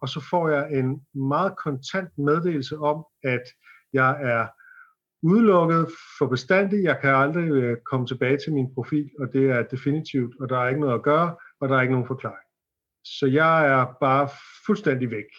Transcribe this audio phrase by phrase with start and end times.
[0.00, 3.42] og så får jeg en meget kontant meddelelse om, at
[3.92, 4.46] jeg er
[5.22, 5.86] udelukket
[6.18, 6.84] for bestandigt.
[6.84, 10.58] Jeg kan aldrig øh, komme tilbage til min profil, og det er definitivt, og der
[10.58, 12.46] er ikke noget at gøre, og der er ikke nogen forklaring.
[13.04, 14.28] Så jeg er bare
[14.66, 15.30] fuldstændig væk.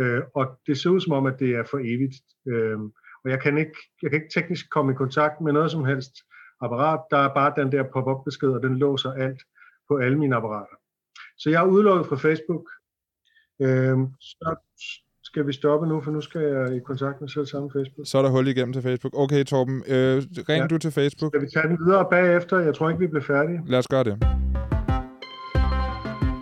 [0.00, 2.16] Øh, og det ser ud som om, at det er for evigt.
[2.48, 2.78] Øh,
[3.24, 6.12] og jeg kan, ikke, jeg kan ikke teknisk komme i kontakt med noget som helst
[6.60, 7.00] apparat.
[7.10, 9.42] Der er bare den der pop-up besked, og den låser alt
[9.88, 10.76] på alle mine apparater.
[11.38, 12.70] Så jeg er udelukket fra Facebook.
[13.60, 14.56] Øh, så
[15.22, 18.06] skal vi stoppe nu, for nu skal jeg i kontakt med selv samme Facebook.
[18.06, 19.12] Så er der hul igennem til Facebook.
[19.16, 20.66] Okay, Torben, øh, ring ja.
[20.66, 21.32] du til Facebook.
[21.32, 22.58] Skal vi tage den videre bagefter?
[22.58, 23.60] Jeg tror ikke, vi bliver færdige.
[23.66, 24.16] Lad os gøre det.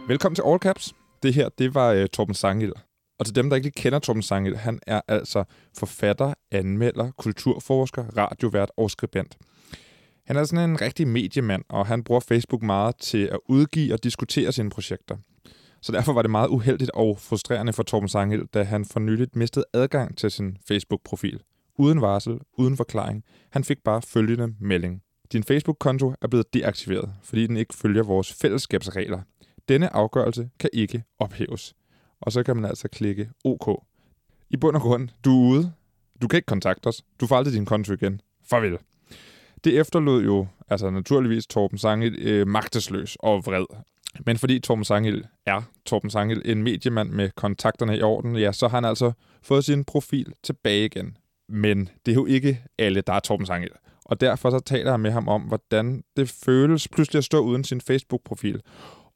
[0.08, 0.94] Velkommen til All Caps.
[1.22, 2.72] Det her, det var uh, Torben Sangil.
[3.18, 5.44] Og til dem, der ikke kender Torben Sangil, han er altså
[5.78, 9.36] forfatter, anmelder, kulturforsker, radiovært og skribent.
[10.26, 14.04] Han er sådan en rigtig mediemand, og han bruger Facebook meget til at udgive og
[14.04, 15.16] diskutere sine projekter.
[15.82, 19.36] Så derfor var det meget uheldigt og frustrerende for Torben Sangel, da han for nyligt
[19.36, 21.40] mistede adgang til sin Facebook-profil.
[21.78, 23.24] Uden varsel, uden forklaring.
[23.50, 25.02] Han fik bare følgende melding.
[25.32, 29.20] Din Facebook-konto er blevet deaktiveret, fordi den ikke følger vores fællesskabsregler.
[29.68, 31.74] Denne afgørelse kan ikke ophæves.
[32.20, 33.84] Og så kan man altså klikke OK.
[34.50, 35.72] I bund og grund, du er ude.
[36.22, 37.04] Du kan ikke kontakte os.
[37.20, 38.20] Du får aldrig din konto igen.
[38.50, 38.78] Farvel.
[39.64, 43.66] Det efterlod jo altså naturligvis Torben Sange øh, magtesløs og vred.
[44.26, 48.68] Men fordi Torben Sangel er Torben Sangel en mediemand med kontakterne i orden, ja, så
[48.68, 51.16] har han altså fået sin profil tilbage igen.
[51.48, 53.70] Men det er jo ikke alle, der er Torben Sangel.
[54.04, 57.64] Og derfor så taler jeg med ham om, hvordan det føles pludselig at stå uden
[57.64, 58.60] sin Facebook-profil.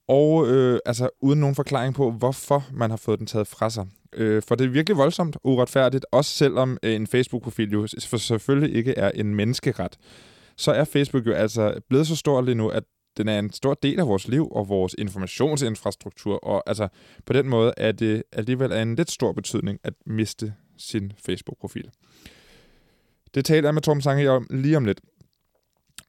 [0.08, 3.86] Og øh, altså uden nogen forklaring på, hvorfor man har fået den taget fra sig.
[4.12, 8.76] Øh, for det er virkelig voldsomt uretfærdigt, også selvom øh, en Facebook-profil jo for selvfølgelig
[8.76, 9.96] ikke er en menneskeret.
[10.56, 12.82] Så er Facebook jo altså blevet så stor lige nu, at
[13.16, 16.88] den er en stor del af vores liv og vores informationsinfrastruktur, og altså
[17.24, 21.90] på den måde er det alligevel af en lidt stor betydning at miste sin Facebook-profil.
[23.34, 25.00] Det taler jeg med Torben Sange om lige om lidt.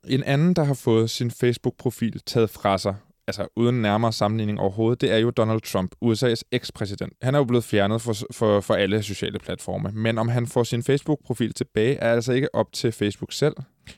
[0.08, 2.96] En anden, der har fået sin Facebook-profil taget fra sig,
[3.28, 7.14] altså uden nærmere sammenligning overhovedet, det er jo Donald Trump, USA's ekspræsident.
[7.22, 10.64] Han er jo blevet fjernet for, for, for alle sociale platforme, men om han får
[10.64, 13.56] sin Facebook-profil tilbage, er altså ikke op til Facebook selv.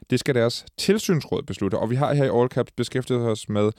[0.10, 3.72] Det skal deres tilsynsråd beslutte, og vi har her i All Caps beskæftiget os med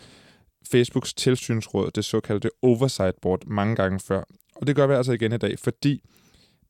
[0.72, 4.22] Facebooks tilsynsråd, det såkaldte Oversight Board, mange gange før.
[4.56, 6.02] Og det gør vi altså igen i dag, fordi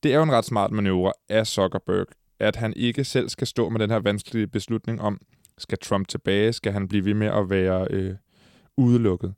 [0.03, 2.05] det er jo en ret smart manøvre af Zuckerberg,
[2.39, 5.19] at han ikke selv skal stå med den her vanskelige beslutning om,
[5.57, 8.15] skal Trump tilbage, skal han blive ved med at være øh,
[8.77, 9.33] udelukket.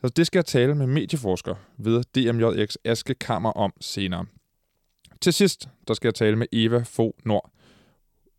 [0.00, 4.26] Så det skal jeg tale med medieforsker ved DMJX Aske Kammer om senere.
[5.20, 7.50] Til sidst, der skal jeg tale med Eva Fo Nord.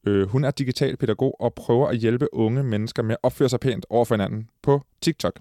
[0.07, 3.59] Øh, hun er digital pædagog og prøver at hjælpe unge mennesker med at opføre sig
[3.59, 5.39] pænt over for hinanden på TikTok.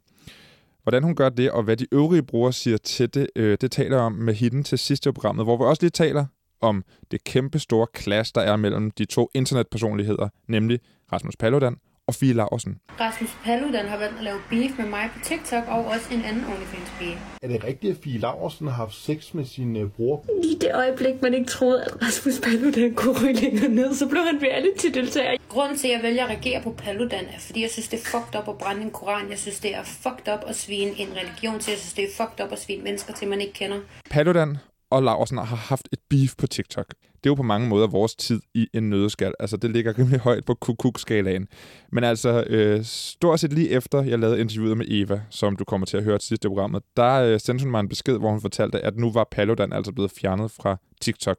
[0.82, 3.96] Hvordan hun gør det, og hvad de øvrige brugere siger til det, øh, det taler
[3.96, 6.26] jeg om med hende til sidste programmet, hvor vi også lige taler
[6.60, 10.80] om det kæmpe store clash, der er mellem de to internetpersonligheder, nemlig
[11.12, 11.76] Rasmus Paludan
[12.10, 12.72] og Fie Laursen.
[13.00, 16.44] Rasmus Paludan har valgt at lave beef med mig på TikTok og også en anden
[16.44, 17.16] OnlyFans-pige.
[17.42, 20.24] Er det rigtigt, at Fie Laursen har haft sex med sin uh, bror?
[20.44, 24.22] I det øjeblik, man ikke troede, at Rasmus Paludan kunne ryge længere ned, så blev
[24.30, 25.36] han reality-deltager.
[25.48, 28.04] Grunden til, at jeg vælger at reagere på Paludan, er, fordi jeg synes, det er
[28.04, 29.30] fucked up at brænde en koran.
[29.30, 31.70] Jeg synes, det er fucked up at svine en religion til.
[31.70, 33.78] Jeg synes, det er fucked up at svine mennesker til, man ikke kender.
[34.10, 34.58] Paludan
[34.90, 36.86] og Laursen har haft et beef på TikTok.
[37.24, 39.32] Det er jo på mange måder vores tid i en nødskal.
[39.40, 41.48] Altså, det ligger rimelig højt på kukuk-skalaen.
[41.92, 45.86] Men altså, øh, stort set lige efter jeg lavede interviewet med Eva, som du kommer
[45.86, 48.40] til at høre til sidste programmet, der øh, sendte hun mig en besked, hvor hun
[48.40, 51.36] fortalte, at nu var Paludan altså blevet fjernet fra TikTok.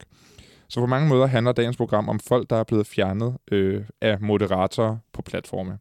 [0.70, 4.22] Så på mange måder handler dagens program om folk, der er blevet fjernet øh, af
[4.22, 5.78] moderatorer på platforme.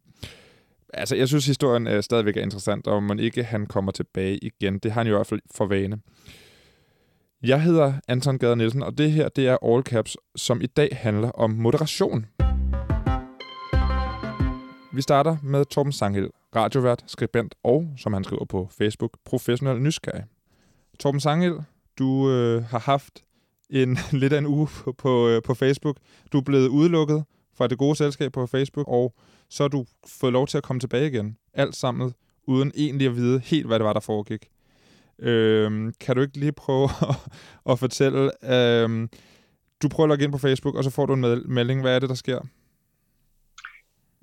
[0.93, 4.79] Altså, jeg synes, historien øh, stadigvæk er interessant, og man ikke han kommer tilbage igen.
[4.79, 5.99] Det har han jo i hvert fald for vane.
[7.43, 10.97] Jeg hedder Anton Gader Nielsen, og det her det er All Caps, som i dag
[11.01, 12.25] handler om moderation.
[14.93, 20.23] Vi starter med Torben Sangel, radiovært, skribent og, som han skriver på Facebook, professionel nysgerrig.
[20.99, 21.53] Torben Sangel,
[21.99, 23.23] du øh, har haft
[23.69, 25.97] en lidt af en uge på, på, øh, på Facebook.
[26.31, 27.23] Du er blevet udelukket
[27.57, 29.13] fra det gode selskab på Facebook, og
[29.49, 31.37] så har du fået lov til at komme tilbage igen.
[31.53, 32.13] Alt sammen
[32.47, 34.49] uden egentlig at vide helt, hvad det var, der foregik.
[35.21, 37.15] Øhm, kan du ikke lige prøve at,
[37.69, 39.09] at fortælle, øhm,
[39.81, 41.81] du prøver at logge ind på Facebook, og så får du en melding.
[41.81, 42.39] Hvad er det, der sker?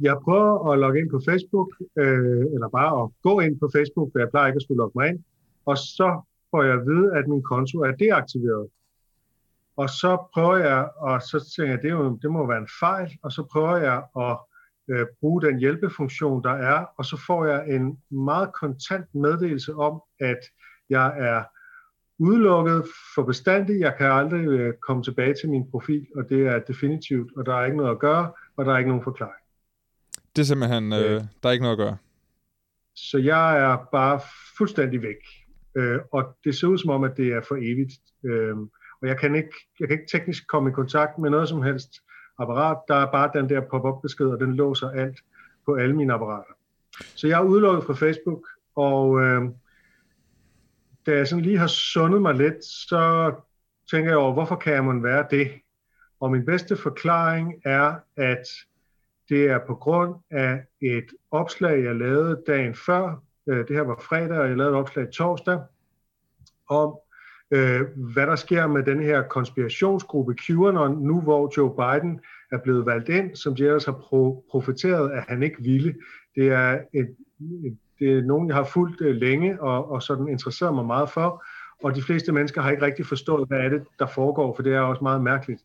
[0.01, 1.69] Jeg prøver at logge ind på Facebook,
[1.99, 4.99] øh, eller bare at gå ind på Facebook, for jeg plejer ikke at skulle logge
[4.99, 5.19] mig ind,
[5.67, 8.69] og så får jeg at vide, at min konto er deaktiveret.
[9.77, 12.69] Og så prøver jeg, og så tænker jeg, det, er jo, det må være en
[12.81, 14.37] fejl, og så prøver jeg at
[14.91, 20.03] øh, bruge den hjælpefunktion, der er, og så får jeg en meget kontant meddelelse om,
[20.21, 20.39] at
[20.91, 21.43] jeg er
[22.19, 23.81] udelukket for bestandigt.
[23.81, 27.55] Jeg kan aldrig øh, komme tilbage til min profil, og det er definitivt, og der
[27.55, 29.43] er ikke noget at gøre, og der er ikke nogen forklaring.
[30.37, 31.97] Det er simpelthen, øh, der er ikke noget at gøre.
[32.95, 34.21] Så jeg er bare
[34.59, 35.23] fuldstændig væk.
[35.77, 37.93] Øh, og det ser ud som om, at det er for evigt.
[38.25, 38.57] Øh,
[39.03, 41.91] og jeg kan, ikke, jeg kan ikke teknisk komme i kontakt med noget som helst
[42.39, 42.79] apparat.
[42.89, 45.19] Der er bare den der pop-up besked, og den låser alt
[45.67, 46.53] på alle mine apparater.
[47.15, 48.47] Så jeg er udelukket fra Facebook,
[48.77, 49.43] og øh,
[51.09, 53.33] da jeg sådan lige har sundet mig lidt, så
[53.91, 55.51] tænker jeg over, hvorfor kan man være det?
[56.21, 58.43] Og min bedste forklaring er, at
[59.29, 63.23] det er på grund af et opslag, jeg lavede dagen før.
[63.49, 65.61] Øh, det her var fredag, og jeg lavede et opslag torsdag
[66.69, 66.95] om,
[67.51, 67.81] øh,
[68.15, 72.21] hvad der sker med den her konspirationsgruppe QAnon, nu hvor Joe Biden
[72.53, 75.95] er blevet valgt ind, som de ellers har pro- profeteret, at han ikke ville.
[76.35, 77.17] Det er, et,
[77.65, 81.11] et, det er nogen, jeg har fulgt øh, længe og, og sådan interesseret mig meget
[81.11, 81.45] for,
[81.83, 84.75] og de fleste mennesker har ikke rigtig forstået, hvad er det, der foregår, for det
[84.75, 85.63] er også meget mærkeligt,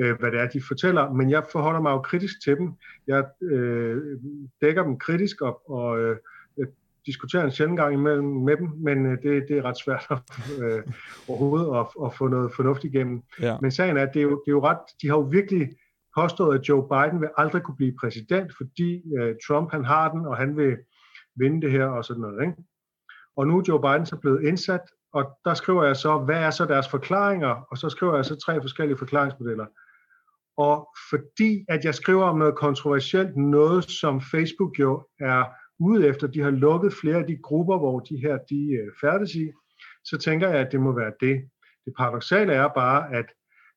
[0.00, 1.12] øh, hvad det er, de fortæller.
[1.12, 2.72] Men jeg forholder mig jo kritisk til dem.
[3.06, 4.02] Jeg øh,
[4.60, 6.16] dækker dem kritisk op, og øh,
[7.06, 10.12] diskuterer en sjældent gang imellem med dem, men øh, det, det er ret svært
[10.62, 10.82] øh,
[11.28, 13.22] overhovedet at, at få noget fornuftigt igennem.
[13.40, 13.56] Ja.
[13.60, 15.68] Men sagen er, at det er, jo, det er jo ret, de har jo virkelig
[16.16, 20.26] påstået, at Joe Biden vil aldrig kunne blive præsident, fordi øh, Trump han har den,
[20.26, 20.76] og han vil
[21.36, 22.42] vinde det her og sådan noget.
[22.42, 22.56] Ikke?
[23.36, 24.80] Og nu er Joe Biden så blevet indsat,
[25.12, 27.66] og der skriver jeg så, hvad er så deres forklaringer?
[27.70, 29.66] Og så skriver jeg så tre forskellige forklaringsmodeller.
[30.56, 35.44] Og fordi at jeg skriver om noget kontroversielt, noget som Facebook jo er
[35.78, 39.34] ude efter, de har lukket flere af de grupper, hvor de her de øh, færdes
[39.34, 39.50] i,
[40.04, 41.50] så tænker jeg, at det må være det.
[41.84, 43.26] Det paradoxale er bare, at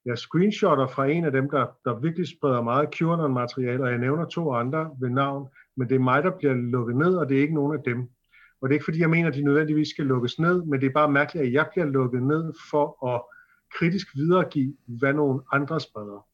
[0.05, 4.25] jeg screenshotter fra en af dem, der, der virkelig spreder meget QAnon-materiale, og jeg nævner
[4.25, 5.47] to andre ved navn,
[5.77, 7.99] men det er mig, der bliver lukket ned, og det er ikke nogen af dem.
[8.61, 10.87] Og det er ikke fordi, jeg mener, at de nødvendigvis skal lukkes ned, men det
[10.87, 13.21] er bare mærkeligt, at jeg bliver lukket ned for at
[13.79, 16.25] kritisk videregive, hvad nogle andre spreder.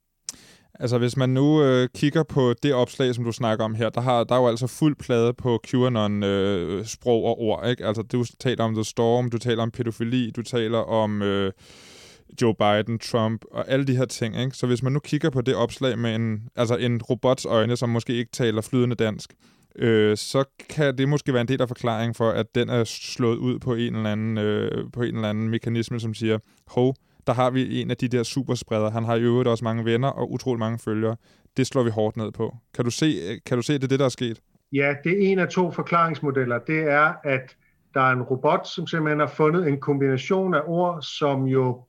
[0.80, 4.02] Altså hvis man nu øh, kigger på det opslag, som du snakker om her, der,
[4.02, 7.70] har, der er jo altså fuld plade på QAnon-sprog øh, og ord.
[7.70, 7.86] Ikke?
[7.86, 11.52] Altså du taler om The Storm, du taler om pædofili, du taler om øh,
[12.42, 14.40] Joe Biden, Trump og alle de her ting.
[14.40, 14.58] Ikke?
[14.58, 17.90] Så hvis man nu kigger på det opslag med en, altså en robots øjne, som
[17.90, 19.34] måske ikke taler flydende dansk,
[19.76, 23.38] øh, så kan det måske være en del af forklaringen for, at den er slået
[23.38, 26.96] ud på en eller anden, øh, på en eller anden mekanisme, som siger, hov,
[27.28, 28.92] der har vi en af de der superspredere.
[28.92, 31.16] Han har i øvrigt også mange venner og utrolig mange følgere.
[31.58, 32.56] Det slår vi hårdt ned på.
[32.74, 34.42] Kan du se, øh, kan du se det er det, der er sket?
[34.74, 36.60] Ja, det er en af to forklaringsmodeller.
[36.60, 37.56] Det er, at
[37.94, 41.82] der er en robot, som simpelthen har fundet en kombination af ord, som jo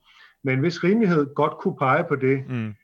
[0.45, 2.45] med en vis rimelighed godt kunne pege på det.
[2.49, 2.75] Mm.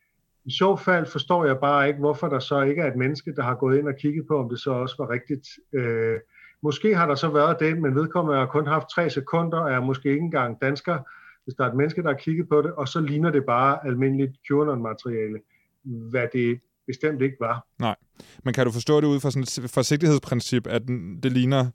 [0.44, 3.43] I så fald forstår jeg bare ikke, hvorfor der så ikke er et menneske, der
[3.43, 5.49] har gået ind og kigget på, om det så også var rigtigt.
[5.75, 6.19] Øh,
[6.62, 9.81] måske har der så været det, men vedkommende har kun haft tre sekunder, og er
[9.81, 10.99] måske ikke engang dansker,
[11.44, 13.87] hvis der er et menneske, der har kigget på det, og så ligner det bare
[13.87, 15.38] almindeligt QAnon-materiale,
[15.84, 17.66] hvad det bestemt ikke var.
[17.78, 17.96] Nej,
[18.44, 20.82] men kan du forstå det ud fra sådan et forsigtighedsprincip, at
[21.22, 21.70] det ligner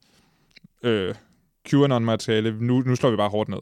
[0.83, 1.15] øh,
[1.69, 3.59] QAnon-materiale, nu, nu slår vi bare hårdt ned?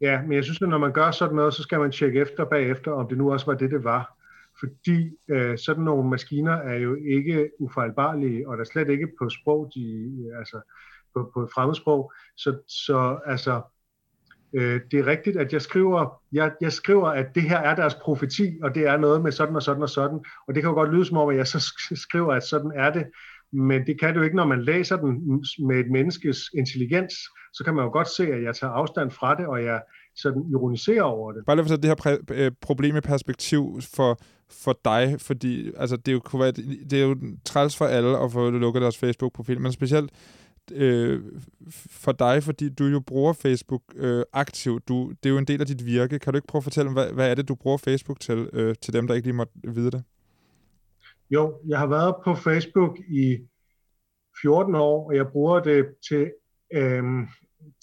[0.00, 2.44] Ja, men jeg synes, at når man gør sådan noget, så skal man tjekke efter
[2.44, 4.16] bagefter, om det nu også var det, det var.
[4.60, 9.28] Fordi øh, sådan nogle maskiner er jo ikke ufejlbarlige, og der er slet ikke på
[9.28, 9.82] sprog, de,
[10.30, 10.60] øh, altså
[11.14, 12.12] på, på et fremmedsprog.
[12.36, 13.62] Så, så altså,
[14.52, 17.94] øh, det er rigtigt, at jeg skriver, jeg, jeg skriver, at det her er deres
[17.94, 20.24] profeti, og det er noget med sådan og sådan og sådan.
[20.48, 22.90] Og det kan jo godt lyde som om, at jeg så skriver, at sådan er
[22.90, 23.06] det.
[23.52, 27.14] Men det kan du ikke, når man læser den med et menneskes intelligens,
[27.52, 29.80] så kan man jo godt se, at jeg tager afstand fra det, og jeg
[30.16, 31.44] sådan ironiserer over det.
[31.46, 34.18] Bare lige for det her præ- øh, problem i perspektiv for,
[34.50, 36.52] for dig, fordi altså, det, er jo, kunne være,
[36.90, 40.10] det er jo træls for alle at få lukket deres Facebook-profil, men specielt
[40.72, 41.22] øh,
[41.90, 44.88] for dig, fordi du jo bruger Facebook øh, aktivt.
[44.88, 46.18] Du, det er jo en del af dit virke.
[46.18, 48.74] Kan du ikke prøve at fortælle, hvad, hvad er det, du bruger Facebook til, øh,
[48.82, 50.04] til dem, der ikke lige måtte vide det?
[51.30, 53.38] Jo, jeg har været på Facebook i
[54.42, 56.32] 14 år, og jeg bruger det til,
[56.74, 57.26] øhm,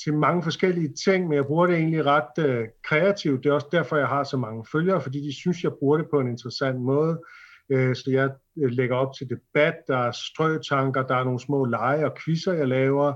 [0.03, 3.43] til mange forskellige ting, men jeg bruger det egentlig ret øh, kreativt.
[3.43, 6.07] Det er også derfor, jeg har så mange følgere, fordi de synes, jeg bruger det
[6.12, 7.21] på en interessant måde.
[7.69, 8.29] Øh, så jeg
[8.63, 12.53] øh, lægger op til debat, der er strøtanker, der er nogle små lege og quizzer,
[12.53, 13.13] jeg laver,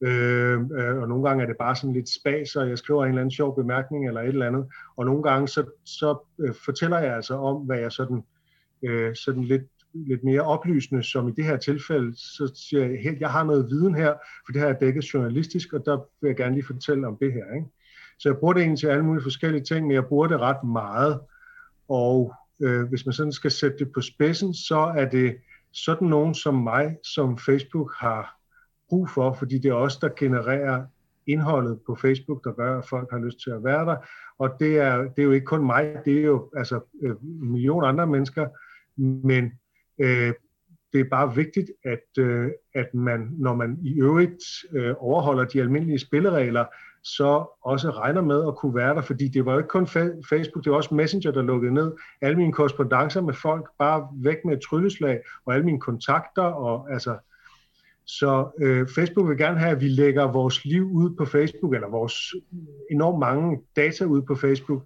[0.00, 3.08] øh, øh, og nogle gange er det bare sådan lidt spas, og jeg skriver en
[3.08, 4.66] eller anden sjov bemærkning eller et eller andet,
[4.96, 8.22] og nogle gange så, så øh, fortæller jeg altså om, hvad jeg sådan,
[8.82, 9.62] øh, sådan lidt
[10.06, 13.66] lidt mere oplysende, som i det her tilfælde, så siger jeg, hey, jeg har noget
[13.70, 14.14] viden her,
[14.46, 17.32] for det her er dækket journalistisk, og der vil jeg gerne lige fortælle om det
[17.32, 17.54] her.
[17.54, 17.66] Ikke?
[18.18, 20.64] Så jeg bruger det egentlig til alle mulige forskellige ting, men jeg bruger det ret
[20.64, 21.20] meget,
[21.88, 25.36] og øh, hvis man sådan skal sætte det på spidsen, så er det
[25.72, 28.40] sådan nogen som mig, som Facebook har
[28.88, 30.84] brug for, fordi det er os, der genererer
[31.26, 33.96] indholdet på Facebook, der gør, at folk har lyst til at være der.
[34.38, 37.86] Og det er, det er jo ikke kun mig, det er jo altså øh, millioner
[37.86, 38.48] andre mennesker,
[38.96, 39.52] men
[40.00, 40.32] øh,
[40.92, 45.60] det er bare vigtigt, at, øh, at man, når man i øvrigt øh, overholder de
[45.60, 46.64] almindelige spilleregler,
[47.02, 49.86] så også regner med at kunne være der, fordi det var jo ikke kun
[50.28, 51.92] Facebook, det var også Messenger, der lukkede ned.
[52.20, 56.92] Alle mine korrespondencer med folk bare væk med et trylleslag, og alle mine kontakter, og
[56.92, 57.18] altså,
[58.06, 61.88] så øh, Facebook vil gerne have, at vi lægger vores liv ud på Facebook, eller
[61.88, 62.14] vores
[62.90, 64.82] enormt mange data ud på Facebook,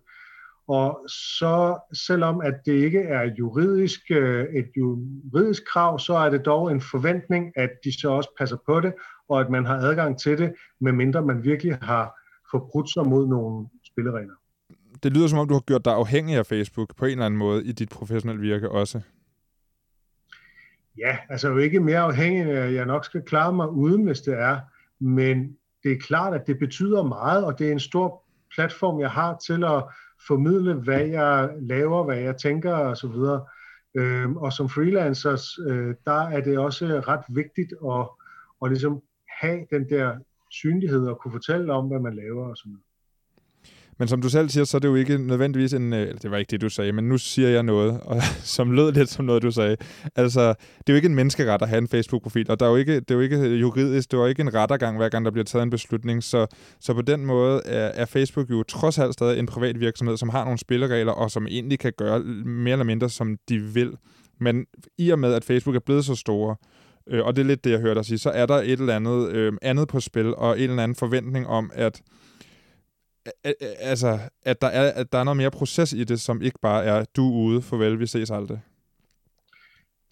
[0.71, 6.45] og så selvom at det ikke er juridisk, øh, et juridisk krav, så er det
[6.45, 8.93] dog en forventning, at de så også passer på det,
[9.29, 13.69] og at man har adgang til det, medmindre man virkelig har forbrudt sig mod nogle
[13.87, 14.35] spilleregler.
[15.03, 17.39] Det lyder som om, du har gjort dig afhængig af Facebook på en eller anden
[17.39, 19.01] måde i dit professionelle virke også.
[20.99, 24.35] Ja, altså jo ikke mere afhængig, af, jeg nok skal klare mig uden, hvis det
[24.35, 24.61] er.
[25.01, 28.25] Men det er klart, at det betyder meget, og det er en stor
[28.55, 29.85] platform, jeg har til at
[30.27, 33.17] formidle, hvad jeg laver, hvad jeg tænker osv.
[33.95, 38.09] Øhm, og som freelancers, øh, der er det også ret vigtigt at,
[38.63, 39.03] at ligesom
[39.41, 40.19] have den der
[40.51, 42.90] synlighed og kunne fortælle om, hvad man laver og sådan noget.
[44.01, 45.93] Men som du selv siger, så er det jo ikke nødvendigvis en...
[45.93, 48.23] Øh, eller det var ikke det, du sagde, men nu siger jeg noget, og,
[48.57, 49.77] som lød lidt som noget, du sagde.
[50.17, 52.77] Altså, det er jo ikke en menneskeret at have en Facebook-profil, og der er jo
[52.77, 55.31] ikke, det er jo ikke juridisk, det er jo ikke en rettergang, hver gang der
[55.31, 56.23] bliver taget en beslutning.
[56.23, 56.47] Så,
[56.81, 60.29] så på den måde er, er Facebook jo trods alt stadig en privat virksomhed, som
[60.29, 63.93] har nogle spilleregler, og som egentlig kan gøre mere eller mindre, som de vil.
[64.41, 64.67] Men
[64.99, 66.57] i og med, at Facebook er blevet så store,
[67.11, 68.97] øh, og det er lidt det, jeg hørte dig sige, så er der et eller
[68.97, 72.03] andet øh, andet på spil, og en eller anden forventning om, at
[73.81, 76.85] altså, at der, er, at der er noget mere proces i det, som ikke bare
[76.85, 78.61] er, du er ude, farvel, vi ses aldrig.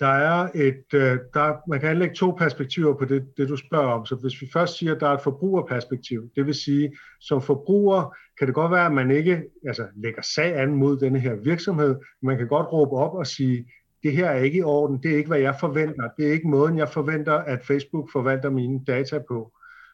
[0.00, 3.88] Der er et, øh, der, man kan anlægge to perspektiver på det, det, du spørger
[3.88, 4.06] om.
[4.06, 8.16] Så hvis vi først siger, at der er et forbrugerperspektiv, det vil sige, som forbruger
[8.38, 11.96] kan det godt være, at man ikke altså, lægger sag an mod denne her virksomhed.
[12.22, 13.66] Man kan godt råbe op og sige,
[14.02, 16.48] det her er ikke i orden, det er ikke, hvad jeg forventer, det er ikke
[16.48, 19.52] måden, jeg forventer, at Facebook forvalter mine data på.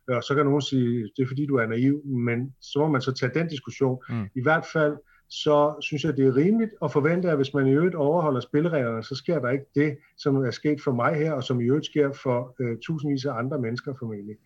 [0.09, 3.01] Og så kan nogen sige, det er fordi, du er naiv, men så må man
[3.01, 4.03] så tage den diskussion.
[4.09, 4.25] Mm.
[4.35, 4.97] I hvert fald,
[5.29, 9.03] så synes jeg, det er rimeligt at forvente, at hvis man i øvrigt overholder spillereglerne,
[9.03, 11.87] så sker der ikke det, som er sket for mig her, og som i øvrigt
[11.87, 14.37] sker for øh, tusindvis af andre mennesker formentlig.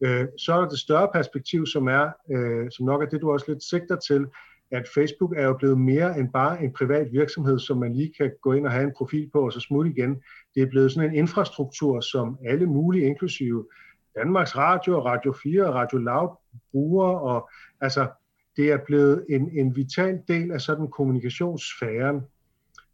[0.00, 3.32] Øh, så er der det større perspektiv, som er, øh, som nok er det, du
[3.32, 4.26] også lidt sigter til,
[4.70, 8.30] at Facebook er jo blevet mere end bare en privat virksomhed, som man lige kan
[8.42, 10.22] gå ind og have en profil på og så smutte igen.
[10.54, 13.66] Det er blevet sådan en infrastruktur, som alle mulige, inklusive
[14.16, 16.28] Danmarks Radio, Radio 4 og Radio Loud
[16.72, 18.08] bruger, og altså,
[18.56, 22.20] det er blevet en, en vital del af sådan kommunikationssfæren.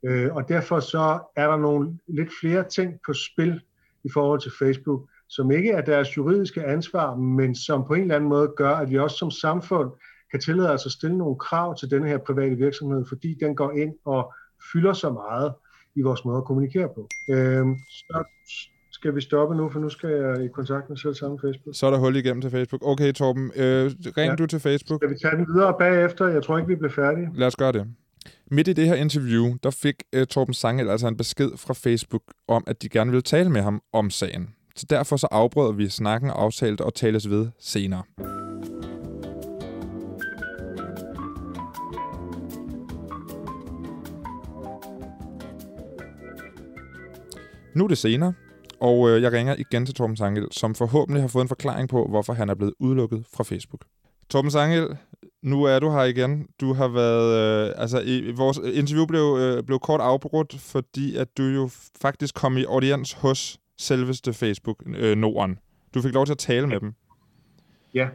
[0.05, 3.61] Øh, og derfor så er der nogle lidt flere ting på spil
[4.05, 8.15] i forhold til Facebook, som ikke er deres juridiske ansvar, men som på en eller
[8.15, 9.91] anden måde gør, at vi også som samfund
[10.31, 13.73] kan tillade os at stille nogle krav til denne her private virksomhed, fordi den går
[13.73, 14.35] ind og
[14.73, 15.55] fylder så meget
[15.95, 17.09] i vores måde at kommunikere på.
[17.31, 18.25] Øh, så
[19.01, 21.77] skal vi stoppe nu, for nu skal jeg i kontakt med selv samme Facebook.
[21.77, 22.81] Så er der hul igennem til Facebook.
[22.85, 24.35] Okay, Torben, øh, ring ja.
[24.35, 25.01] du til Facebook.
[25.01, 26.29] Skal vi tage den videre bagefter?
[26.29, 27.29] Jeg tror ikke, vi bliver færdige.
[27.35, 27.87] Lad os gøre det.
[28.51, 32.23] Midt i det her interview, der fik uh, Torben Sangel altså en besked fra Facebook
[32.49, 34.55] om, at de gerne ville tale med ham om sagen.
[34.77, 38.03] Så derfor så afbrød vi snakken og aftalte og tales ved senere.
[47.75, 48.33] Nu er det senere,
[48.81, 52.07] og øh, jeg ringer igen til Torben Sangel, som forhåbentlig har fået en forklaring på,
[52.09, 53.85] hvorfor han er blevet udelukket fra Facebook.
[54.31, 54.97] Torben Sangel,
[55.43, 56.49] nu er du her igen.
[56.61, 57.69] Du har været...
[57.69, 61.71] Øh, altså, i, vores interview blev, øh, blev kort afbrudt, fordi at du jo
[62.03, 65.59] faktisk kom i audiens hos selveste Facebook øh, Norden.
[65.95, 66.93] Du fik lov til at tale med dem.
[67.95, 68.09] Ja.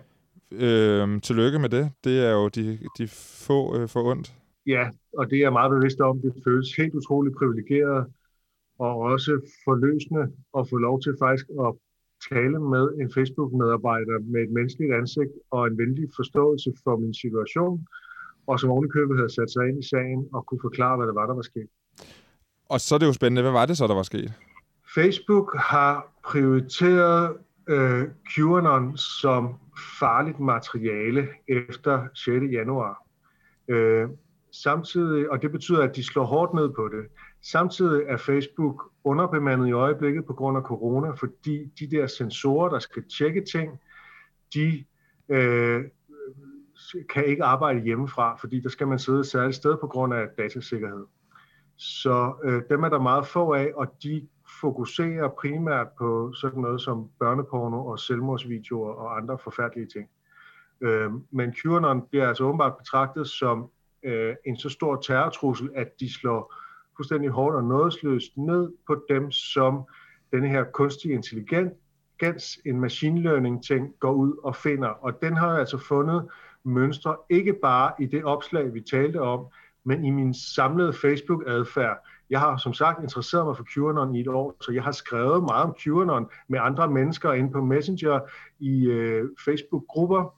[0.52, 1.92] Øh, tillykke med det.
[2.04, 3.08] Det er jo de, de
[3.48, 4.34] få øh, for ondt.
[4.68, 4.84] Ja,
[5.18, 6.22] og det er jeg meget bevidst om.
[6.22, 8.06] Det føles helt utroligt privilegeret
[8.80, 9.32] og også
[9.66, 10.24] forløsende
[10.58, 11.72] at få lov til faktisk at
[12.30, 17.88] tale med en Facebook-medarbejder med et menneskeligt ansigt og en venlig forståelse for min situation,
[18.48, 21.26] og som ovenikøbet havde sat sig ind i sagen og kunne forklare, hvad det var,
[21.26, 21.70] der var sket.
[22.70, 23.42] Og så er det jo spændende.
[23.42, 24.34] Hvad var det så, der var sket?
[24.96, 27.38] Facebook har prioriteret
[27.70, 28.04] øh,
[28.36, 29.56] QAnon som
[30.00, 32.46] farligt materiale efter 6.
[32.52, 33.04] januar.
[33.68, 34.08] Øh,
[34.64, 37.06] samtidig, og det betyder, at de slår hårdt ned på det.
[37.52, 42.80] Samtidig er Facebook underbemandet i øjeblikket på grund af corona, fordi de der sensorer, der
[42.80, 43.80] skal tjekke ting,
[44.54, 44.86] de
[45.30, 45.84] øh,
[47.10, 50.28] kan ikke arbejde hjemmefra, fordi der skal man sidde et særligt sted på grund af
[50.38, 51.06] datasikkerhed.
[51.78, 54.28] Så øh, dem er der meget få af, og de
[54.62, 60.10] fokuserer primært på sådan noget som børneporno og selvmordsvideoer og andre forfærdelige ting.
[60.82, 63.70] Øh, men QAnon bliver altså åbenbart betragtet som
[64.04, 66.54] øh, en så stor terrortrussel, at de slår
[66.96, 69.84] fuldstændig hårdt og nådesløst ned på dem, som
[70.32, 74.88] denne her kunstige intelligens, en machine learning ting, går ud og finder.
[74.88, 76.28] Og den har altså fundet
[76.64, 79.46] mønstre, ikke bare i det opslag, vi talte om,
[79.84, 81.98] men i min samlede Facebook-adfærd.
[82.30, 85.44] Jeg har som sagt interesseret mig for QAnon i et år, så jeg har skrevet
[85.44, 88.20] meget om QAnon med andre mennesker inde på Messenger,
[88.60, 90.36] i øh, Facebook-grupper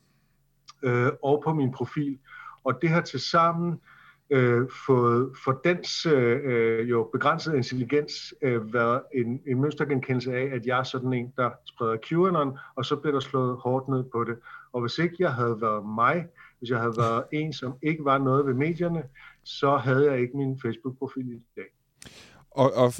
[0.83, 2.19] øh, og på min profil.
[2.63, 3.79] Og det her til sammen
[4.29, 10.49] øh, fået for dens øh, øh jo begrænsede intelligens øh, været en, en mønstergenkendelse af,
[10.55, 14.03] at jeg er sådan en, der spreder QAnon, og så bliver der slået hårdt ned
[14.03, 14.37] på det.
[14.73, 16.25] Og hvis ikke jeg havde været mig,
[16.59, 19.03] hvis jeg havde været en, som ikke var noget ved medierne,
[19.43, 21.65] så havde jeg ikke min Facebook-profil i dag.
[22.51, 22.93] Og, og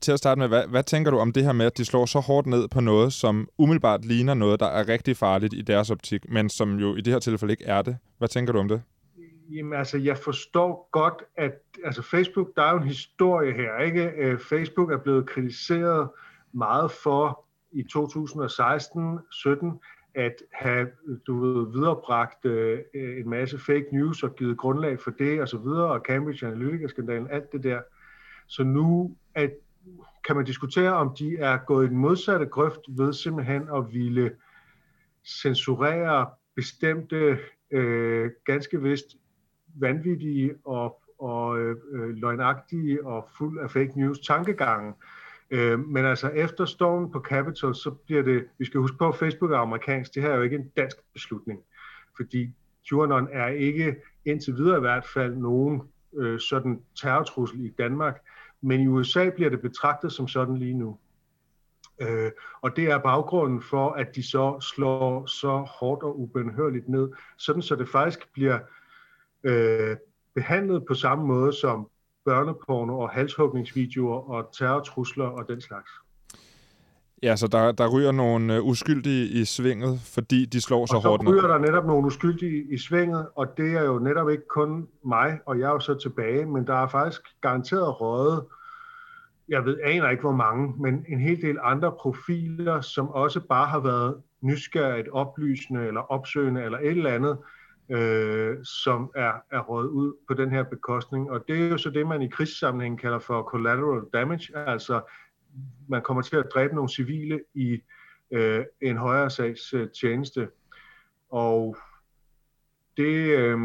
[0.00, 2.06] til at starte med, hvad, hvad tænker du om det her med, at de slår
[2.06, 5.90] så hårdt ned på noget, som umiddelbart ligner noget, der er rigtig farligt i deres
[5.90, 7.96] optik, men som jo i det her tilfælde ikke er det?
[8.18, 8.82] Hvad tænker du om det?
[9.50, 11.52] Jamen altså, jeg forstår godt, at
[11.84, 14.12] altså Facebook, der er jo en historie her, ikke?
[14.16, 16.08] Øh, Facebook er blevet kritiseret
[16.52, 19.78] meget for i 2016-17
[20.14, 20.88] at have
[21.26, 25.58] du ved, viderebragt øh, en masse fake news og givet grundlag for det og så
[25.58, 27.80] videre, og Cambridge Analytica-skandalen, alt det der.
[28.46, 29.52] Så nu at,
[30.24, 34.32] kan man diskutere, om de er gået i den modsatte grøft ved simpelthen at ville
[35.42, 37.38] censurere bestemte,
[37.70, 39.16] øh, ganske vist
[39.74, 41.76] vanvittige og, og øh,
[42.08, 44.94] løgnagtige og fuld af fake news tankegange.
[45.50, 49.14] Øh, men altså efter stormen på Capitol, så bliver det, vi skal huske på, at
[49.14, 51.60] Facebook er amerikansk, det her er jo ikke en dansk beslutning,
[52.16, 52.54] fordi
[52.88, 55.82] QAnon er ikke indtil videre i hvert fald nogen
[56.16, 58.20] øh, sådan terrortrussel i Danmark,
[58.60, 60.98] men i USA bliver det betragtet som sådan lige nu.
[62.00, 67.08] Øh, og det er baggrunden for, at de så slår så hårdt og ubenhørligt ned,
[67.38, 68.58] sådan så det faktisk bliver
[69.44, 69.96] øh,
[70.34, 71.88] behandlet på samme måde som
[72.24, 75.90] børneporno og halshugningsvideoer og terrortrusler og den slags.
[77.22, 81.08] Ja, så der, der ryger nogle uh, uskyldige i svinget, fordi de slår så, så
[81.08, 81.32] hårdt ned.
[81.32, 84.48] Og så ryger der netop nogle uskyldige i svinget, og det er jo netop ikke
[84.48, 88.44] kun mig, og jeg er jo så tilbage, men der er faktisk garanteret røget,
[89.48, 93.66] jeg ved, aner ikke hvor mange, men en hel del andre profiler, som også bare
[93.66, 97.38] har været nysgerrigt, oplysende eller opsøgende eller et eller andet,
[97.92, 101.30] øh, som er, er rådet ud på den her bekostning.
[101.30, 105.02] Og det er jo så det, man i krigssammenhæng kalder for collateral damage, altså
[105.88, 107.82] man kommer til at dræbe nogle civile i
[108.30, 110.48] øh, en højere sags øh, tjeneste.
[111.30, 111.76] Og
[112.96, 113.58] det, øh,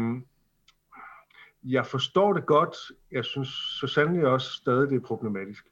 [1.64, 2.76] jeg forstår det godt.
[3.12, 5.66] Jeg synes så sandelig også stadig, det er problematisk.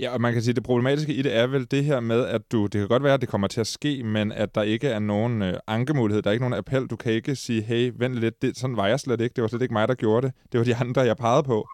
[0.00, 2.24] Ja, og man kan sige, at det problematiske i det er vel det her med,
[2.24, 4.62] at du, det kan godt være, at det kommer til at ske, men at der
[4.62, 6.86] ikke er nogen øh, ankemulighed, der er ikke nogen appel.
[6.86, 9.34] Du kan ikke sige, hey, vent lidt, det, sådan var jeg slet ikke.
[9.34, 10.34] Det var slet ikke mig, der gjorde det.
[10.52, 11.68] Det var de andre, jeg pegede på.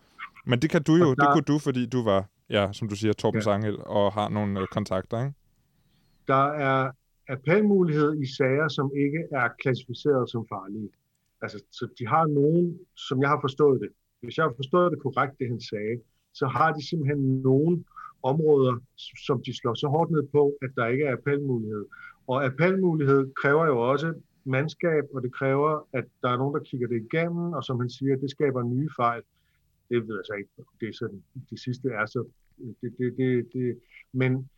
[0.47, 1.15] Men det kan du jo, der...
[1.15, 3.45] det kunne du, fordi du var, ja, som du siger, Torben ja.
[3.45, 5.35] Sangel og har nogle øh, kontakter, ikke?
[6.29, 6.91] Der er
[7.29, 10.89] appelmulighed i sager, som ikke er klassificeret som farlige.
[11.43, 13.89] Altså, så de har nogen, som jeg har forstået det.
[14.23, 15.97] Hvis jeg har forstået det korrekt, det han sagde,
[16.35, 17.85] så har de simpelthen nogen
[18.23, 18.77] områder,
[19.27, 21.85] som de slår så hårdt ned på, at der ikke er appelmulighed.
[22.27, 26.89] Og appelmulighed kræver jo også mandskab, og det kræver, at der er nogen, der kigger
[26.89, 29.23] det igennem, og som han siger, det skaber nye fejl.
[29.91, 32.25] Det ved jeg så ikke, det er sådan, det sidste er så,
[32.81, 33.81] det, det, det, det.
[34.13, 34.51] men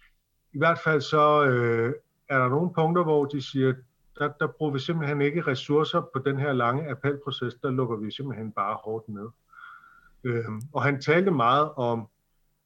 [0.52, 1.94] i hvert fald så øh,
[2.28, 3.74] er der nogle punkter, hvor de siger,
[4.18, 8.10] der, der bruger vi simpelthen ikke ressourcer på den her lange appelproces, der lukker vi
[8.10, 9.28] simpelthen bare hårdt ned.
[10.24, 12.08] Øh, og han talte meget om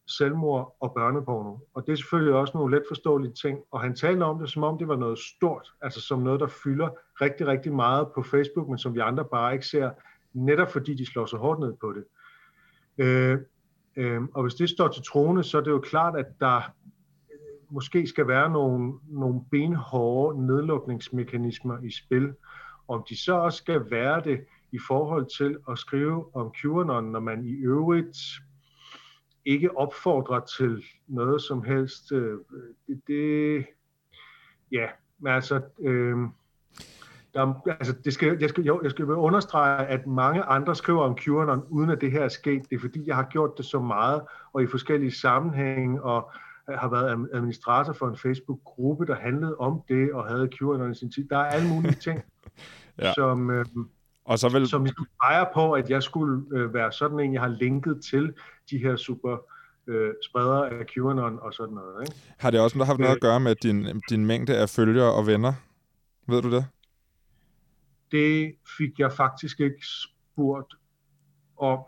[0.08, 1.56] selvmord og børneporno.
[1.74, 3.58] Og det er selvfølgelig også nogle let forståelige ting.
[3.70, 6.46] Og han talte om det, som om det var noget stort, altså som noget, der
[6.46, 6.88] fylder
[7.20, 9.90] rigtig, rigtig meget på Facebook, men som vi andre bare ikke ser,
[10.32, 12.04] netop fordi de slår så hårdt ned på det.
[12.98, 13.38] Øh,
[13.96, 16.62] øh, og hvis det står til trone, så er det jo klart, at der øh,
[17.70, 22.34] måske skal være nogle, nogle benhårde nedlukningsmekanismer i spil.
[22.88, 24.40] Om de så også skal være det
[24.72, 28.16] i forhold til at skrive om QAnon, når man i øvrigt
[29.48, 32.12] ikke opfordrer til noget som helst.
[32.12, 32.38] Øh,
[32.86, 33.66] det, det
[34.72, 34.86] ja,
[35.18, 36.16] men altså, øh,
[37.34, 41.16] der, altså det skal, jeg, skal, jo, jeg skal understrege, at mange andre skriver om
[41.16, 42.70] QAnon, uden at det her er sket.
[42.70, 46.32] Det er fordi, jeg har gjort det så meget, og i forskellige sammenhænge, og
[46.68, 51.12] har været administrator for en Facebook-gruppe, der handlede om det, og havde QAnon i sin
[51.12, 51.28] tid.
[51.28, 52.22] Der er alle mulige ting,
[53.02, 53.12] ja.
[53.12, 53.66] som, øh,
[54.28, 54.68] og så vil...
[54.68, 54.90] som I
[55.22, 58.32] peger på, at jeg skulle øh, være sådan en, jeg har linket til
[58.70, 59.36] de her super
[59.86, 62.02] øh, spreder af QAnon og sådan noget.
[62.02, 62.16] Ikke?
[62.38, 63.20] Har det også haft noget at øh.
[63.20, 65.52] gøre med din, din mængde af følgere og venner?
[66.26, 66.64] Ved du det?
[68.12, 70.74] det fik jeg faktisk ikke spurgt
[71.56, 71.78] om.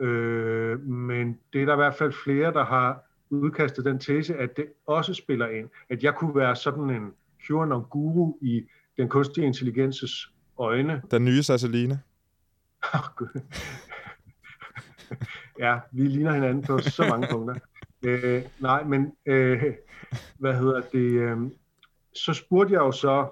[0.00, 4.56] Øh, men det er der i hvert fald flere, der har udkastet den tese, at
[4.56, 5.68] det også spiller ind.
[5.88, 7.12] At jeg kunne være sådan en
[7.46, 8.62] QAnon-guru i
[8.96, 11.02] den kunstige intelligenses øjne.
[11.10, 12.00] Den nye Sasseline.
[15.58, 17.54] ja, vi ligner hinanden på så mange punkter.
[18.02, 19.62] Øh, nej, men øh,
[20.38, 21.12] hvad hedder det?
[21.12, 21.38] Øh,
[22.12, 23.28] så spurgte jeg jo så,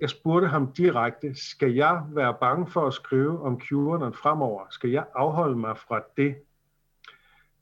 [0.00, 4.66] jeg spurgte ham direkte, skal jeg være bange for at skrive om QAnon fremover?
[4.70, 6.36] Skal jeg afholde mig fra det?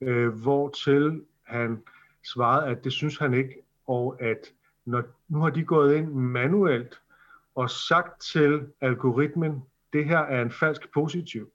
[0.01, 1.83] Øh, hvor til han
[2.25, 3.55] svarede, at det synes han ikke,
[3.87, 4.39] og at
[4.85, 7.01] når, nu har de gået ind manuelt
[7.57, 11.51] og sagt til algoritmen, det her er en falsk positiv.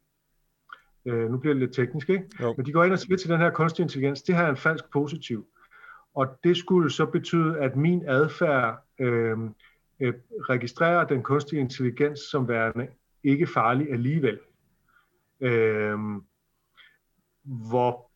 [1.05, 2.25] Øh, nu bliver det lidt teknisk, ikke?
[2.41, 2.53] Jo.
[2.57, 4.57] Men de går ind og siger til den her kunstig intelligens, det her er en
[4.57, 5.47] falsk positiv.
[6.15, 9.37] Og det skulle så betyde, at min adfærd øh,
[9.99, 10.13] øh,
[10.49, 12.87] registrerer den kunstige intelligens som værende
[13.23, 14.39] ikke farlig alligevel.
[15.41, 15.97] Øh,
[17.43, 18.11] hvor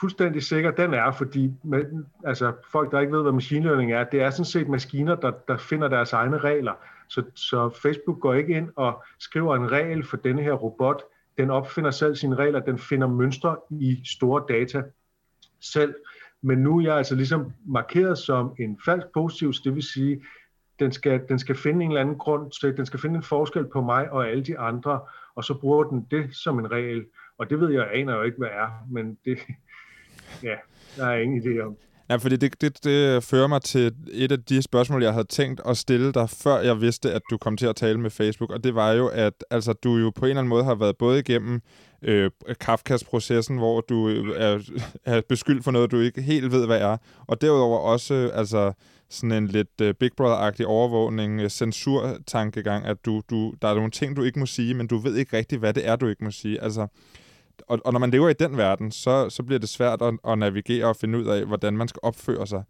[0.00, 4.04] fuldstændig sikker den er, fordi med, altså, folk, der ikke ved, hvad machine learning er,
[4.04, 6.72] det er sådan set maskiner, der, der finder deres egne regler.
[7.12, 11.02] Så, så Facebook går ikke ind og skriver en regel for denne her robot.
[11.38, 14.82] Den opfinder selv sine regler, den finder mønstre i store data
[15.60, 15.94] selv.
[16.42, 20.22] Men nu er jeg altså ligesom markeret som en falsk positiv, det vil sige,
[20.78, 23.66] den skal, den skal finde en eller anden grund til, den skal finde en forskel
[23.66, 25.00] på mig og alle de andre,
[25.34, 27.04] og så bruger den det som en regel.
[27.38, 29.38] Og det ved jeg, jeg aner jo ikke, hvad er, men det,
[30.48, 30.56] ja,
[30.96, 31.76] der er ingen idé om.
[32.10, 35.60] Ja, fordi det, det, det fører mig til et af de spørgsmål, jeg havde tænkt
[35.66, 38.64] at stille dig, før jeg vidste, at du kom til at tale med Facebook, og
[38.64, 41.18] det var jo, at altså, du jo på en eller anden måde har været både
[41.18, 41.60] igennem
[42.02, 44.58] øh, Kafkas-processen, hvor du øh, er,
[45.16, 48.72] er beskyldt for noget, du ikke helt ved, hvad er, og derudover også altså,
[49.10, 53.90] sådan en lidt øh, Big Brother-agtig overvågning, øh, censur-tankegang, at du, du, der er nogle
[53.90, 56.24] ting, du ikke må sige, men du ved ikke rigtigt, hvad det er, du ikke
[56.24, 56.62] må sige.
[56.62, 56.86] Altså,
[57.68, 60.38] og, og når man lever i den verden, så, så bliver det svært at, at
[60.38, 62.64] navigere og finde ud af, hvordan man skal opføre sig.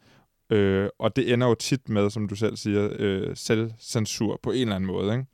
[0.50, 4.60] Øh, og det ender jo tit med, som du selv siger, øh, selvcensur på en
[4.60, 5.12] eller anden måde.
[5.12, 5.26] Ikke?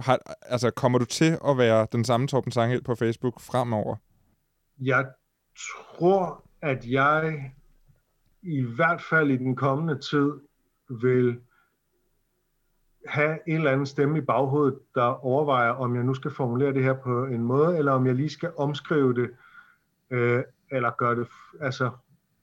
[0.00, 3.96] Har, altså, kommer du til at være den samme Torben Sangel på Facebook fremover?
[4.80, 5.06] Jeg
[5.58, 7.50] tror, at jeg
[8.42, 10.32] i hvert fald i den kommende tid
[11.02, 11.40] vil
[13.06, 16.82] have en eller anden stemme i baghovedet, der overvejer, om jeg nu skal formulere det
[16.82, 19.30] her på en måde, eller om jeg lige skal omskrive det,
[20.10, 21.28] øh, eller gøre det...
[21.60, 21.90] Altså,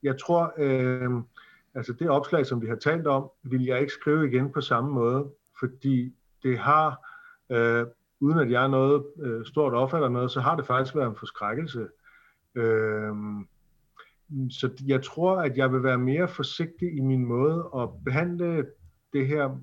[0.03, 1.09] jeg tror, øh,
[1.75, 4.91] altså det opslag, som vi har talt om, vil jeg ikke skrive igen på samme
[4.91, 7.09] måde, fordi det har,
[7.49, 7.85] øh,
[8.19, 11.09] uden at jeg er noget øh, stort offer eller noget, så har det faktisk været
[11.09, 11.87] en forskrækkelse.
[12.55, 13.13] Øh,
[14.49, 18.65] så jeg tror, at jeg vil være mere forsigtig i min måde at behandle
[19.13, 19.59] det her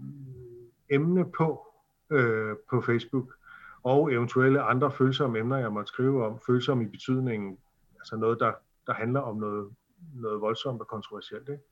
[0.90, 1.68] emne på
[2.10, 3.34] øh, på Facebook,
[3.82, 7.58] og eventuelle andre følsomme emner, jeg måtte skrive om, følsomme i betydningen,
[8.00, 8.52] altså noget, der,
[8.86, 9.70] der handler om noget,
[10.14, 11.48] noget voldsomt og kontroversielt.
[11.48, 11.62] Ikke?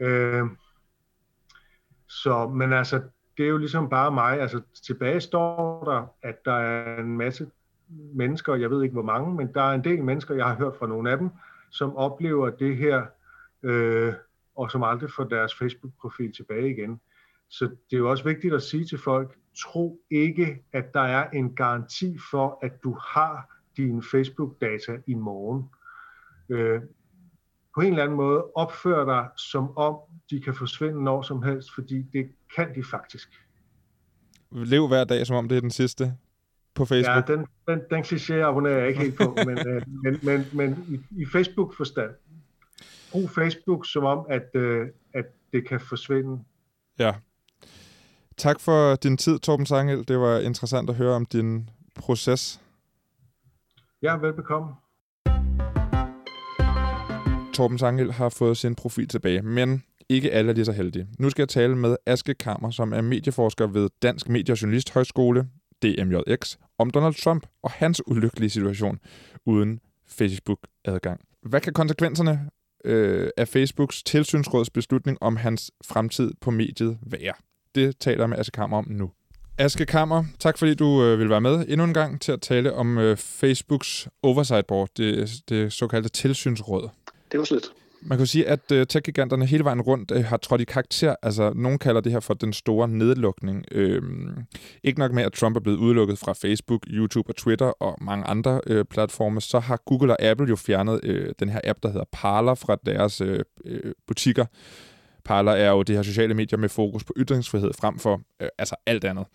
[0.00, 0.46] Øh,
[2.08, 3.02] så, men altså,
[3.36, 4.40] det er jo ligesom bare mig.
[4.40, 7.50] Altså, tilbage står der, at der er en masse
[7.88, 10.76] mennesker, jeg ved ikke hvor mange, men der er en del mennesker, jeg har hørt
[10.76, 11.30] fra nogle af dem,
[11.70, 13.06] som oplever det her,
[13.62, 14.14] øh,
[14.56, 17.00] og som aldrig får deres Facebook-profil tilbage igen.
[17.50, 21.30] Så det er jo også vigtigt at sige til folk, tro ikke, at der er
[21.30, 25.64] en garanti for, at du har dine Facebook-data i morgen.
[26.48, 26.80] Øh,
[27.74, 29.96] på en eller anden måde opfør dig som om,
[30.30, 33.28] de kan forsvinde når som helst, fordi det kan de faktisk.
[34.52, 36.14] Lev hver dag, som om det er den sidste
[36.74, 37.28] på Facebook.
[37.28, 40.86] Ja, den, den, den kliché abonnerer jeg ikke helt på, men, øh, men, men, men
[40.88, 42.10] i, i Facebook-forstand.
[43.12, 46.44] Brug Facebook som om, at, øh, at det kan forsvinde.
[46.98, 47.14] Ja,
[48.40, 50.08] Tak for din tid, Torben Sangel.
[50.08, 52.60] Det var interessant at høre om din proces.
[54.02, 54.68] Ja, velbekomme.
[57.54, 61.08] Torben Sangel har fået sin profil tilbage, men ikke alle er lige så heldige.
[61.18, 65.48] Nu skal jeg tale med Aske Kammer, som er medieforsker ved Dansk Medie- og Journalisthøjskole,
[65.82, 68.98] DMJX, om Donald Trump og hans ulykkelige situation
[69.46, 71.20] uden Facebook-adgang.
[71.42, 72.50] Hvad kan konsekvenserne
[72.84, 77.34] øh, af Facebooks tilsynsråds beslutning om hans fremtid på mediet være?
[77.74, 79.10] Det taler jeg med Aske Kammer om nu.
[79.58, 82.74] Aske Kammer, tak fordi du øh, vil være med endnu en gang til at tale
[82.74, 86.88] om øh, Facebooks Oversight Board, det, det såkaldte tilsynsråd.
[87.32, 87.72] Det var slet.
[88.02, 91.14] Man kan sige, at øh, tech-giganterne hele vejen rundt øh, har trådt i karakter.
[91.22, 93.64] Altså, nogen kalder det her for den store nedlukning.
[93.72, 94.02] Øh,
[94.84, 98.24] ikke nok med, at Trump er blevet udelukket fra Facebook, YouTube og Twitter og mange
[98.24, 101.88] andre øh, platforme, så har Google og Apple jo fjernet øh, den her app, der
[101.88, 104.46] hedder Parler fra deres øh, øh, butikker.
[105.24, 108.76] Parler er jo det her sociale medier med fokus på ytringsfrihed frem for øh, altså
[108.86, 109.26] alt andet.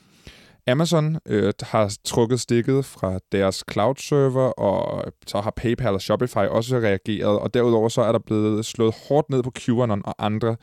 [0.68, 6.38] Amazon øh, har trukket stikket fra deres cloud server, og så har PayPal og Shopify
[6.38, 10.56] også reageret, og derudover så er der blevet slået hårdt ned på QAnon og andre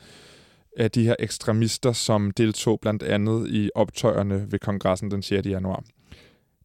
[0.77, 5.47] af de her ekstremister, som deltog blandt andet i optøjerne ved kongressen den 6.
[5.47, 5.83] januar.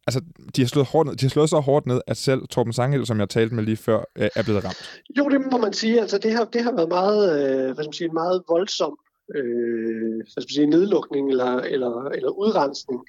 [0.09, 0.21] Altså,
[0.55, 1.15] de har slået, hårdt ned.
[1.15, 3.77] de har slået så hårdt ned, at selv Torben Sangel, som jeg talte med lige
[3.77, 5.01] før, øh, er blevet ramt.
[5.17, 6.01] Jo, det må man sige.
[6.01, 8.97] Altså, det har, det har været meget, øh, hvad skal man sige, en meget voldsom
[9.35, 13.01] øh, hvad skal man sige, nedlukning eller, eller, eller udrensning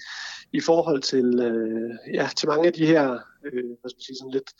[0.53, 4.17] i forhold til, øh, ja, til mange af de her øh, hvad skal man sige,
[4.17, 4.51] sådan lidt,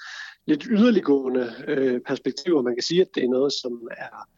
[0.47, 2.63] lidt yderliggående øh, perspektiver.
[2.63, 4.29] Man kan sige, at det er noget, som er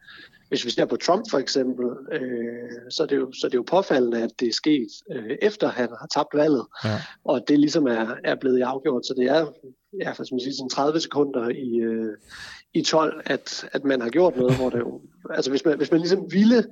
[0.53, 3.57] hvis vi ser på Trump for eksempel, øh, så, er det jo, så er det
[3.57, 7.01] jo påfaldende, at det er sket øh, efter han har tabt valget, ja.
[7.25, 9.05] og det ligesom er, er blevet afgjort.
[9.05, 9.45] Så det er
[10.01, 12.17] ja, for man sige, sådan 30 sekunder i, øh,
[12.73, 15.01] i 12, at, at man har gjort noget, hvor det jo...
[15.29, 16.63] Altså hvis man, hvis man ligesom ville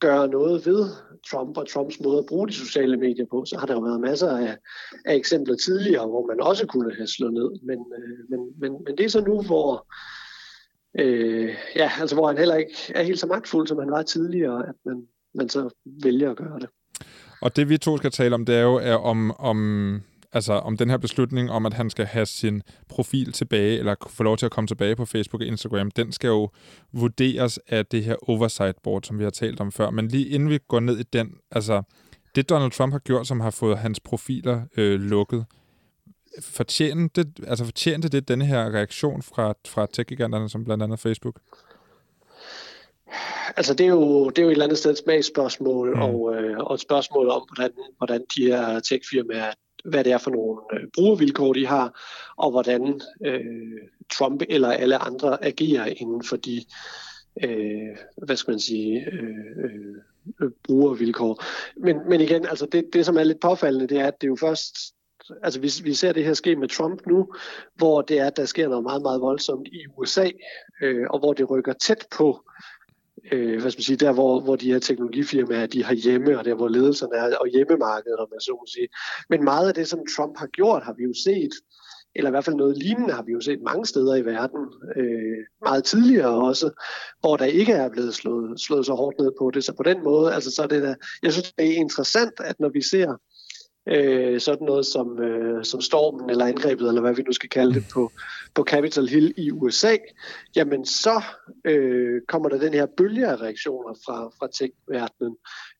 [0.00, 0.86] gøre noget ved
[1.30, 4.00] Trump og Trumps måde at bruge de sociale medier på, så har der jo været
[4.00, 4.56] masser af,
[5.04, 7.50] af eksempler tidligere, hvor man også kunne have slået ned.
[7.62, 9.86] Men, øh, men, men, men det er så nu, hvor
[10.98, 14.68] øh, ja, altså hvor han heller ikke er helt så magtfuld, som han var tidligere,
[14.68, 15.70] at man, man så
[16.04, 16.68] vælger at gøre det.
[17.42, 20.76] Og det vi to skal tale om, det er jo er om, om, altså, om
[20.76, 24.46] den her beslutning om, at han skal have sin profil tilbage, eller få lov til
[24.46, 26.48] at komme tilbage på Facebook og Instagram, den skal jo
[26.92, 29.90] vurderes af det her oversight board, som vi har talt om før.
[29.90, 31.82] Men lige inden vi går ned i den, altså
[32.34, 35.44] det Donald Trump har gjort, som har fået hans profiler øh, lukket,
[36.40, 41.40] fortjente, altså fortjente det denne her reaktion fra, fra tech-giganterne, som blandt andet Facebook?
[43.56, 46.02] Altså det er jo, det er jo et eller andet sted et smagsspørgsmål, mm.
[46.02, 49.52] og, øh, og et spørgsmål om, hvordan, hvordan de her tech-firmaer,
[49.84, 52.00] hvad det er for nogle øh, brugervilkår, de har,
[52.36, 53.40] og hvordan øh,
[54.12, 56.64] Trump eller alle andre agerer inden for de,
[57.44, 59.94] øh, hvad skal man sige, øh,
[60.40, 61.44] øh, brugervilkår.
[61.76, 64.30] Men, men igen, altså det, det, som er lidt påfaldende, det er, at det er
[64.30, 64.76] jo først
[65.42, 67.32] altså vi, vi ser det her ske med Trump nu,
[67.74, 70.28] hvor det er, at der sker noget meget, meget voldsomt i USA,
[70.82, 72.50] øh, og hvor det rykker tæt på,
[73.32, 76.44] øh, hvad skal man sige, der hvor, hvor de her teknologifirmaer, de har hjemme, og
[76.44, 78.88] der hvor ledelserne er, og hjemmemarkedet, om man så må sige.
[79.30, 81.52] Men meget af det, som Trump har gjort, har vi jo set,
[82.14, 84.60] eller i hvert fald noget lignende har vi jo set mange steder i verden,
[84.96, 86.70] øh, meget tidligere også,
[87.20, 89.64] hvor der ikke er blevet slået, slået så hårdt ned på det.
[89.64, 92.60] Så på den måde, altså så er det da, jeg synes, det er interessant, at
[92.60, 93.14] når vi ser
[93.90, 97.74] øh, sådan noget som, øh, som stormen eller angrebet, eller hvad vi nu skal kalde
[97.74, 98.12] det, på,
[98.54, 99.96] på Capitol Hill i USA,
[100.56, 101.22] jamen så
[101.64, 105.36] øh, kommer der den her bølge af reaktioner fra, fra tech-verdenen.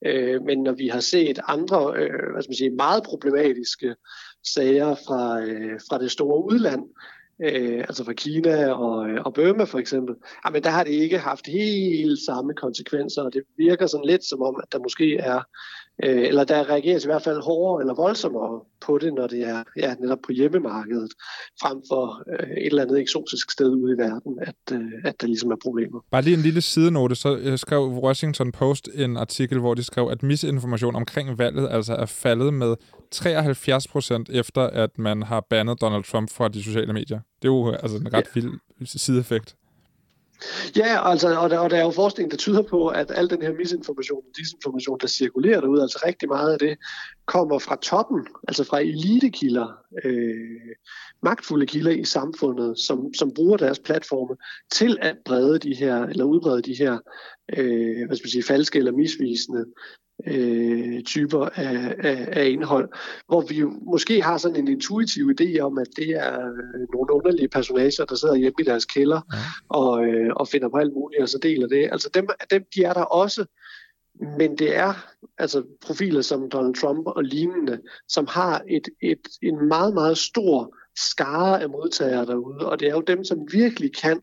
[0.06, 3.94] Øh, men når vi har set andre øh, hvad skal man sige, meget problematiske
[4.54, 6.82] sager fra, øh, fra det store udland,
[7.44, 11.18] øh, altså fra Kina og, øh, og Burma for eksempel, jamen der har det ikke
[11.18, 15.40] haft helt samme konsekvenser, og det virker sådan lidt som om, at der måske er
[16.04, 19.62] øh, eller der reageres i hvert fald hårdere eller voldsommere på det, når det er
[19.76, 21.12] ja, netop på hjemmemarkedet,
[21.62, 25.26] frem for øh, et eller andet eksotisk sted ude i verden, at, øh, at der
[25.26, 26.00] ligesom er problemer.
[26.10, 30.08] Bare lige en lille sidenote, så øh, skrev Washington Post en artikel, hvor de skrev,
[30.10, 32.76] at misinformation omkring valget altså er faldet med
[33.10, 37.20] 73 procent efter, at man har bandet Donald Trump fra de sociale medier.
[37.42, 38.40] Det er jo altså en ret ja.
[38.40, 38.50] vild
[38.84, 39.56] sideeffekt.
[40.76, 43.42] Ja, altså, og, der, og der er jo forskning, der tyder på, at al den
[43.42, 46.78] her misinformation og disinformation, der cirkulerer derude, altså rigtig meget af det,
[47.26, 49.68] kommer fra toppen, altså fra elitekilder,
[50.04, 50.74] øh,
[51.22, 54.36] magtfulde kilder i samfundet, som, som bruger deres platforme
[54.72, 56.98] til at brede de her, eller udbrede de her,
[57.56, 59.64] øh, hvad skal man sige, falske eller misvisende
[60.26, 62.88] øh, typer af, af, af indhold,
[63.26, 67.12] hvor vi jo måske har sådan en intuitiv idé om, at det er øh, nogle
[67.12, 69.38] underlige personager, der sidder hjemme i deres kælder ja.
[69.68, 71.88] og, øh, og finder på alt muligt, og så deler det.
[71.92, 73.44] Altså dem, dem, de er der også,
[74.38, 74.92] men det er
[75.38, 80.76] altså profiler som Donald Trump og lignende, som har et, et, en meget, meget stor
[80.96, 84.20] skare af modtagere derude, og det er jo dem, som virkelig kan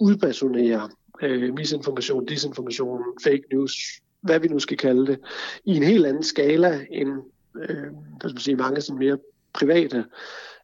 [0.00, 0.90] udpersonere
[1.22, 3.72] øh, misinformation, disinformation, fake news,
[4.20, 5.18] hvad vi nu skal kalde det,
[5.64, 7.08] i en helt anden skala end
[7.56, 7.86] øh,
[8.20, 9.18] hvad skal man sige, mange sådan mere
[9.52, 10.04] private,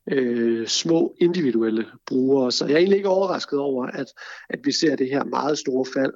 [0.06, 2.52] øh, små individuelle brugere.
[2.52, 4.06] Så jeg er egentlig ikke overrasket over, at,
[4.48, 6.12] at vi ser det her meget store fald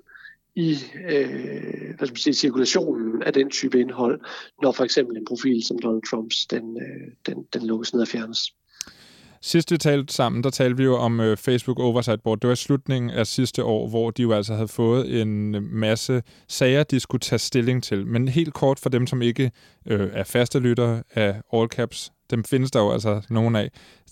[0.54, 0.78] i
[1.10, 4.20] øh, hvad skal man sige, cirkulationen af den type indhold,
[4.62, 8.08] når for eksempel en profil som Donald Trumps, den, øh, den, den lukkes ned og
[8.08, 8.54] fjernes.
[9.42, 12.40] Sidst vi talte sammen, der talte vi jo om øh, Facebook Oversight Board.
[12.40, 15.62] Det var i slutningen af sidste år, hvor de jo altså havde fået en øh,
[15.62, 18.06] masse sager, de skulle tage stilling til.
[18.06, 19.50] Men helt kort for dem, som ikke
[19.86, 23.70] øh, er faste lyttere af All Caps, dem findes der jo altså nogen af.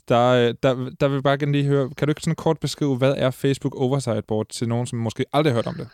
[0.08, 2.58] Der, øh, der, der vil jeg bare gerne lige høre, kan du ikke sådan kort
[2.60, 5.88] beskrive, hvad er Facebook Oversight Board til nogen, som måske aldrig har hørt om det?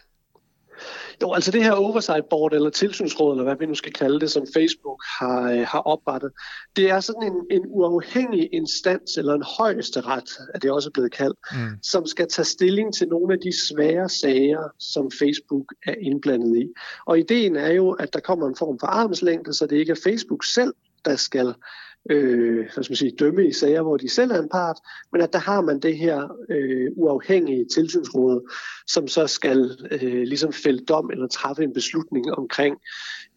[1.23, 4.31] Jo, altså det her oversight board, eller tilsynsråd, eller hvad vi nu skal kalde det,
[4.31, 6.33] som Facebook har, øh, har oprettet,
[6.77, 11.13] det er sådan en, en uafhængig instans, eller en højeste ret, er det også blevet
[11.13, 11.59] kaldt, mm.
[11.83, 16.69] som skal tage stilling til nogle af de svære sager, som Facebook er indblandet i.
[17.07, 20.01] Og ideen er jo, at der kommer en form for armslængde, så det ikke er
[20.05, 21.55] Facebook selv, der skal
[22.11, 24.77] øh, hvad skal man sige, dømme i sager, hvor de selv er en part,
[25.13, 28.53] men at der har man det her øh, uafhængige tilsynsråd,
[28.87, 32.77] som så skal øh, ligesom fælde dom eller træffe en beslutning omkring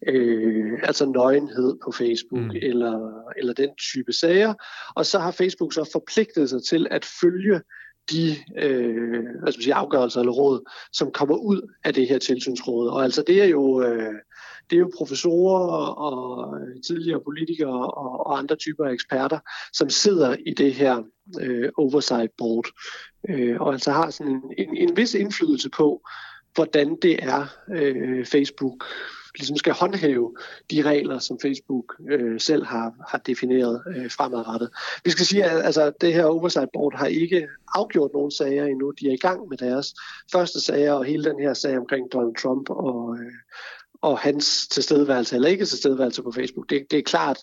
[0.08, 2.50] øh, altså nøgenhed på Facebook mm.
[2.62, 4.54] eller, eller den type sager.
[4.94, 7.60] Og så har Facebook så forpligtet sig til at følge
[8.10, 12.88] de øh, man sige, afgørelser eller råd, som kommer ud af det her tilsynsråd.
[12.88, 13.82] Og altså det er jo...
[13.82, 14.14] Øh,
[14.70, 19.38] det er jo professorer og øh, tidligere politikere og, og andre typer af eksperter,
[19.72, 21.02] som sidder i det her
[21.40, 22.66] øh, oversight board,
[23.28, 26.08] øh, og altså har sådan en, en, en vis indflydelse på,
[26.54, 28.84] hvordan det er øh, Facebook
[29.38, 30.34] ligesom skal håndhæve
[30.70, 34.70] de regler, som Facebook øh, selv har, har defineret øh, fremadrettet.
[35.04, 38.90] Vi skal sige, at altså, det her Oversight Board har ikke afgjort nogen sager endnu.
[38.90, 39.94] De er i gang med deres
[40.32, 43.32] første sager, og hele den her sag omkring Donald Trump og, øh,
[44.02, 46.70] og hans tilstedeværelse eller ikke tilstedeværelse på Facebook.
[46.70, 47.38] Det, det er klart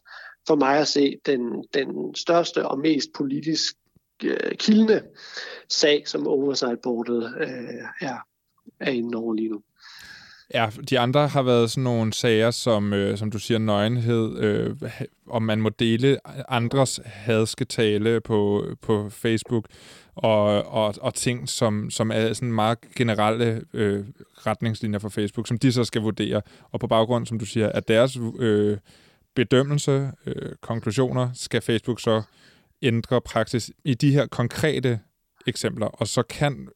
[0.48, 3.76] for mig at se den, den største og mest politisk
[4.24, 5.02] øh, kildende
[5.70, 8.18] sag, som Oversight-bordet øh, er,
[8.80, 9.62] er inde over lige nu.
[10.54, 14.76] Ja, de andre har været sådan nogle sager, som, øh, som du siger, nøgenhed, øh,
[15.28, 16.18] om man må dele
[16.50, 19.66] andres hadske tale på, på Facebook,
[20.15, 24.06] og, og, og ting, som, som er sådan meget generelle øh,
[24.38, 27.88] retningslinjer for Facebook, som de så skal vurdere, og på baggrund, som du siger, at
[27.88, 28.78] deres øh,
[29.36, 32.21] bedømmelse, øh, konklusioner, skal Facebook så
[32.82, 34.99] ændre praksis i de her konkrete
[35.47, 36.67] eksempler, og så kan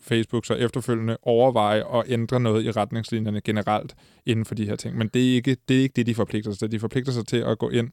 [0.00, 3.94] Facebook så efterfølgende overveje at ændre noget i retningslinjerne generelt
[4.26, 4.96] inden for de her ting.
[4.96, 6.72] Men det er ikke det, er ikke det de forpligter sig til.
[6.72, 7.90] De forpligter sig til at gå ind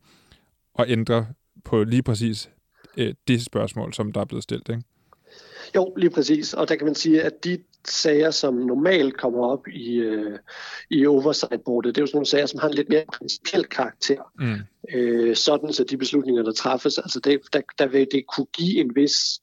[0.73, 1.27] og ændre
[1.65, 2.49] på lige præcis
[2.97, 4.69] øh, det spørgsmål, som der er blevet stillet.
[4.69, 4.83] Ikke?
[5.75, 6.53] Jo, lige præcis.
[6.53, 10.39] Og der kan man sige, at de sager, som normalt kommer op i, øh,
[10.89, 14.31] i oversight-bordet, det er jo sådan nogle sager, som har en lidt mere principiel karakter.
[14.39, 14.55] Mm.
[14.93, 18.79] Øh, sådan så de beslutninger, der træffes, altså det, der, der vil det kunne give
[18.79, 19.39] en vis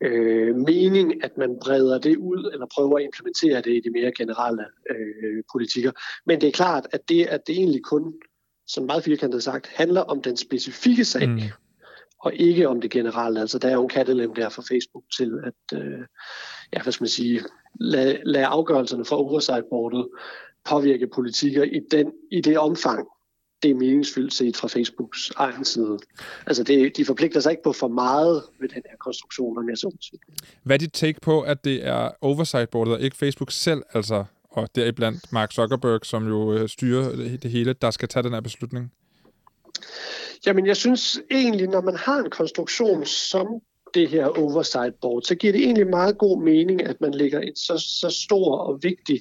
[0.00, 4.12] øh, mening, at man breder det ud, eller prøver at implementere det i de mere
[4.16, 5.92] generelle øh, politikker.
[6.26, 8.14] Men det er klart, at det, at det egentlig kun,
[8.66, 11.40] som meget firkantet sagt, handler om den specifikke sag, mm
[12.20, 13.40] og ikke om det generelle.
[13.40, 16.00] Altså der er jo en kattelem der for Facebook til at, øh,
[16.72, 17.40] ja, hvad skal man sige,
[17.80, 20.08] lade, lade afgørelserne fra oversight-bordet
[20.64, 23.08] påvirke politikker i, den, i det omfang,
[23.62, 25.98] det er meningsfyldt set fra Facebooks egen side.
[26.46, 29.78] Altså det, de forpligter sig ikke på for meget ved den her konstruktion, om jeg
[29.78, 30.18] så
[30.62, 34.68] Hvad er dit take på, at det er oversight-bordet og ikke Facebook selv, altså, og
[34.74, 38.92] deriblandt Mark Zuckerberg, som jo øh, styrer det hele, der skal tage den her beslutning?
[40.46, 43.46] Jamen jeg synes egentlig, når man har en konstruktion som
[43.94, 47.56] det her oversight board, så giver det egentlig meget god mening, at man lægger en
[47.56, 49.20] så, så stor og vigtig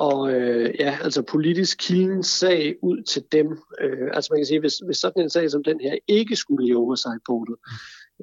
[0.00, 3.58] og øh, ja, altså politisk kilden sag ud til dem.
[3.80, 6.68] Øh, altså man kan sige, hvis, hvis sådan en sag som den her ikke skulle
[6.68, 7.56] i oversight-portet,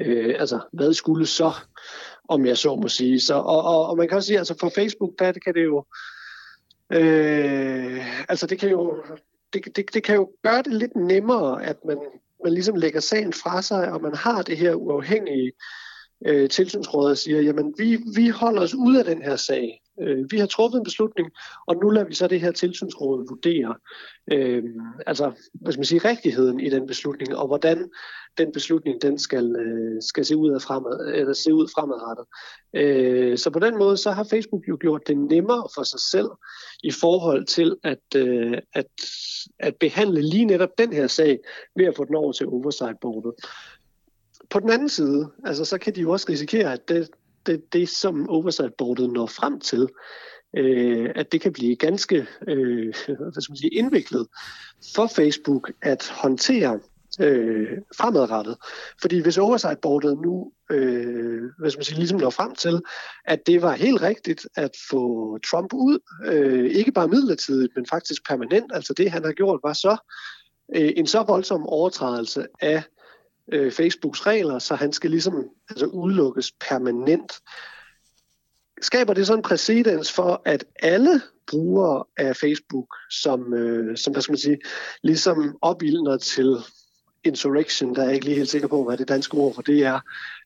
[0.02, 1.52] øh, altså hvad skulle så,
[2.30, 3.22] om jeg så må sige.
[3.22, 5.86] Så, og, og, og man kan også sige, altså for Facebook, der kan det jo,
[6.94, 9.04] øh, altså det kan jo,
[9.54, 11.98] det, det, det kan jo gøre det lidt nemmere, at man,
[12.44, 15.52] man ligesom lægger sagen fra sig, og man har det her uafhængige
[16.26, 19.82] øh, tilsynsråd og siger, jamen vi, vi holder os ud af den her sag.
[20.02, 21.32] Øh, vi har truffet en beslutning,
[21.68, 23.76] og nu lader vi så det her tilsynsråd vurdere,
[24.32, 24.64] øh,
[25.08, 27.90] altså hvad skal man sige, rigtigheden i den beslutning, og hvordan
[28.38, 32.26] den beslutning den skal, øh, skal se, ud af fremad, eller se ud fremadrettet.
[32.74, 36.30] Øh, så på den måde så har Facebook jo gjort det nemmere for sig selv
[36.84, 38.88] i forhold til at, øh, at,
[39.60, 41.40] at behandle lige netop den her sag
[41.76, 43.34] ved at få den over til oversight-bordet.
[44.50, 47.10] På den anden side, altså, så kan de jo også risikere, at det,
[47.46, 49.88] det, det som oversight-bordet når frem til,
[50.58, 54.28] øh, at det kan blive ganske øh, hvad skal man sige, indviklet
[54.96, 56.80] for Facebook at håndtere
[57.20, 58.58] øh, fremadrettet.
[59.02, 62.82] Fordi hvis oversight-bordet nu øh, hvad skal man sige, ligesom når frem til,
[63.26, 68.28] at det var helt rigtigt at få Trump ud, øh, ikke bare midlertidigt, men faktisk
[68.28, 69.98] permanent, altså det han har gjort var så
[70.76, 72.84] øh, en så voldsom overtrædelse af
[73.54, 77.32] øh, Facebooks regler, så han skal ligesom altså udelukkes permanent.
[78.82, 84.22] Skaber det så en præcedens for, at alle brugere af Facebook, som, øh, som hvad
[84.22, 84.60] skal man sige,
[85.04, 86.58] ligesom opildner til
[87.28, 89.84] insurrection, der er jeg ikke lige helt sikker på, hvad det danske ord for det
[89.84, 90.00] er.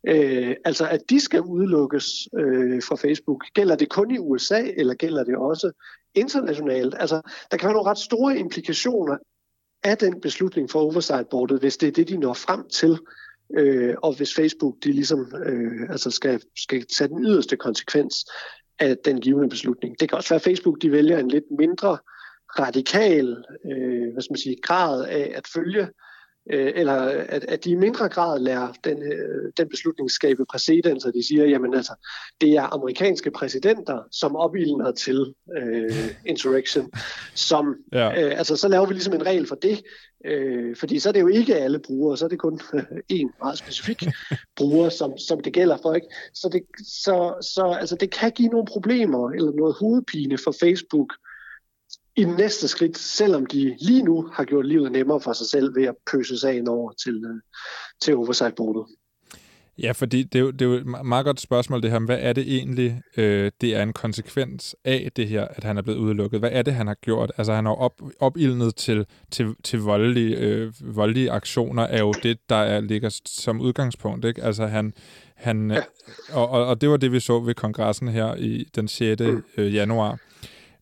[0.08, 3.44] Øh, altså, at de skal udelukkes øh, fra Facebook.
[3.54, 5.72] Gælder det kun i USA, eller gælder det også
[6.16, 6.96] internationalt?
[7.00, 7.22] Altså,
[7.52, 9.18] der kan være nogle ret store implikationer
[9.84, 13.00] af den beslutning for oversight-boardet, hvis det er det, de når frem til.
[13.58, 18.26] Øh, og hvis Facebook de ligesom øh, altså skal, skal tage den yderste konsekvens
[18.80, 20.00] af den givende beslutning.
[20.00, 21.98] Det kan også være, at Facebook de vælger en lidt mindre
[22.60, 25.88] radikal øh, hvad skal man sige, grad af at følge
[26.50, 26.94] øh, eller
[27.30, 31.28] at, at de i mindre grad lærer den, øh, den beslutning skabe præcedens, og de
[31.28, 31.94] siger, jamen altså,
[32.42, 36.92] det er amerikanske præsidenter, som opildner til øh, insurrection,
[37.36, 38.26] som, ja.
[38.26, 39.82] øh, altså så laver vi ligesom en regel for det,
[40.26, 43.32] øh, fordi så er det jo ikke alle brugere, så er det kun øh, en
[43.42, 44.04] meget specifik
[44.58, 46.08] bruger, som, som det gælder for, ikke?
[46.34, 51.14] Så det, så, så altså, det kan give nogle problemer, eller noget hovedpine for Facebook,
[52.22, 55.84] i næste skridt, selvom de lige nu har gjort livet nemmere for sig selv ved
[55.84, 57.42] at pøse sagen over til, øh,
[58.02, 58.86] til oversight-bordet.
[59.78, 62.18] Ja, fordi det er, jo, det er jo et meget godt spørgsmål det her, hvad
[62.22, 66.00] er det egentlig, øh, det er en konsekvens af det her, at han er blevet
[66.00, 66.40] udelukket?
[66.40, 67.32] Hvad er det, han har gjort?
[67.38, 72.38] Altså, han har op, opildnet til, til, til voldelige, øh, voldelige aktioner, er jo det,
[72.50, 74.44] der er, ligger som udgangspunkt, ikke?
[74.44, 74.94] Altså, han,
[75.36, 75.82] han, ja.
[76.34, 79.22] og, og, og det var det, vi så ved kongressen her i den 6.
[79.22, 79.44] Mm.
[79.58, 80.20] Øh, januar.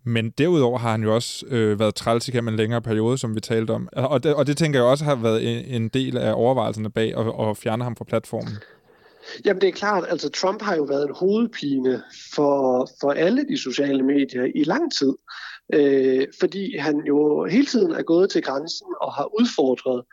[0.10, 3.40] Men derudover har han jo også øh, været træls igennem en længere periode, som vi
[3.40, 3.90] talte om.
[3.94, 7.18] Og det, og det tænker jeg også har været en, en del af overvejelserne bag
[7.18, 8.54] at, at fjerne ham fra platformen.
[9.46, 12.02] Jamen det er klart, altså Trump har jo været en hovedpine
[12.34, 15.14] for, for alle de sociale medier i lang tid.
[15.74, 20.04] Øh, fordi han jo hele tiden er gået til grænsen og har udfordret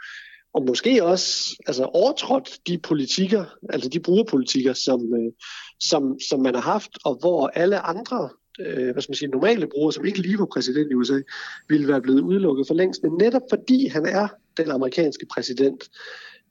[0.57, 5.33] og måske også altså overtrådt de politikker, altså de brugerpolitikker, som, øh,
[5.81, 8.29] som, som man har haft, og hvor alle andre
[8.61, 11.21] øh, hvad skal man sige, normale brugere, som ikke lige var præsident i USA,
[11.69, 13.03] ville være blevet udelukket for længst.
[13.03, 15.91] Men netop fordi han er den amerikanske præsident,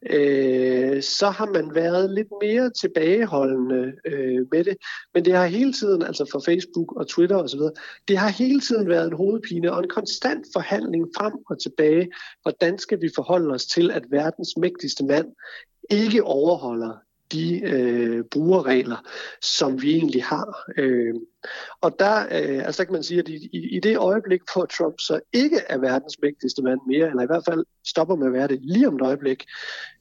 [0.10, 4.78] øh, så har man været lidt mere tilbageholdende øh, med det.
[5.14, 7.60] Men det har hele tiden, altså for Facebook og Twitter osv.,
[8.08, 12.12] det har hele tiden været en hovedpine og en konstant forhandling frem og tilbage.
[12.42, 15.28] Hvordan skal vi forholde os til, at verdens mægtigste mand
[15.90, 18.98] ikke overholder de øh, brugerregler,
[19.42, 20.64] som vi egentlig har.
[20.78, 21.14] Øh,
[21.82, 24.66] og der, øh, altså der kan man sige, at i, i, i det øjeblik, hvor
[24.66, 28.34] Trump så ikke er verdens mægtigste mand mere, eller i hvert fald stopper med at
[28.34, 29.46] være det lige om et øjeblik,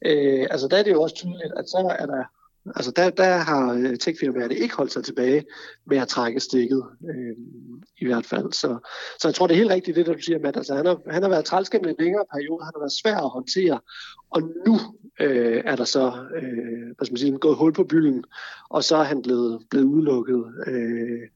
[0.05, 2.25] øh, altså der er det jo også tydeligt, at så er der
[2.67, 5.45] Altså der, der har øh, techfirmaerne ikke holdt sig tilbage
[5.87, 7.37] med at trække stikket, øh,
[7.99, 8.53] i hvert fald.
[8.53, 8.79] Så,
[9.21, 10.57] så jeg tror, det er helt rigtigt det, der du siger, Matt.
[10.57, 13.17] Altså, han, har, han har været træls gennem en længere periode, han har været svær
[13.17, 13.81] at håndtere,
[14.31, 14.79] og nu
[15.21, 16.07] øh, er der så
[16.37, 18.25] øh, hvad skal man sige, gået hul på bylden,
[18.71, 21.29] og så er han blevet, blevet udelukket øh,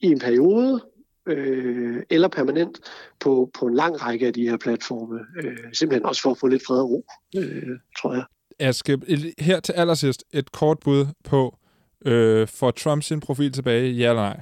[0.00, 0.80] i en periode,
[1.26, 2.80] øh, eller permanent
[3.20, 5.20] på, på en lang række af de her platforme.
[5.44, 7.06] Øh, simpelthen også for at få lidt fred og ro,
[7.36, 8.24] øh, tror jeg.
[8.58, 8.98] Aske,
[9.38, 11.58] her til allersidst et kort bud på,
[12.04, 14.40] øh, får Trump sin profil tilbage, ja eller nej?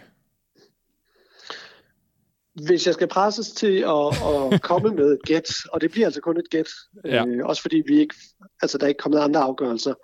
[2.66, 4.06] Hvis jeg skal presses til at,
[4.52, 6.68] at komme med et gæt, og det bliver altså kun et gæt,
[7.04, 7.26] ja.
[7.26, 8.14] øh, også fordi vi ikke,
[8.62, 9.94] altså der er ikke kommet andre afgørelser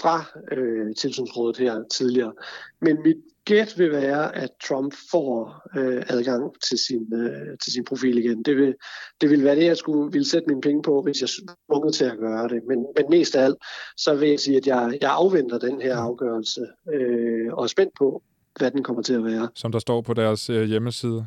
[0.00, 2.32] fra øh, tilsynsrådet her tidligere.
[2.80, 7.84] Men mit gæt vil være, at Trump får øh, adgang til sin, øh, til sin
[7.84, 8.42] profil igen.
[8.42, 8.74] Det vil,
[9.20, 11.28] det vil være det, jeg skulle ville sætte mine penge på, hvis jeg
[11.68, 12.60] er til at gøre det.
[12.68, 13.56] Men, men mest af alt,
[13.96, 16.60] så vil jeg sige, at jeg, jeg afventer den her afgørelse
[16.94, 18.22] øh, og er spændt på,
[18.58, 19.48] hvad den kommer til at være.
[19.54, 21.26] Som der står på deres øh, hjemmeside.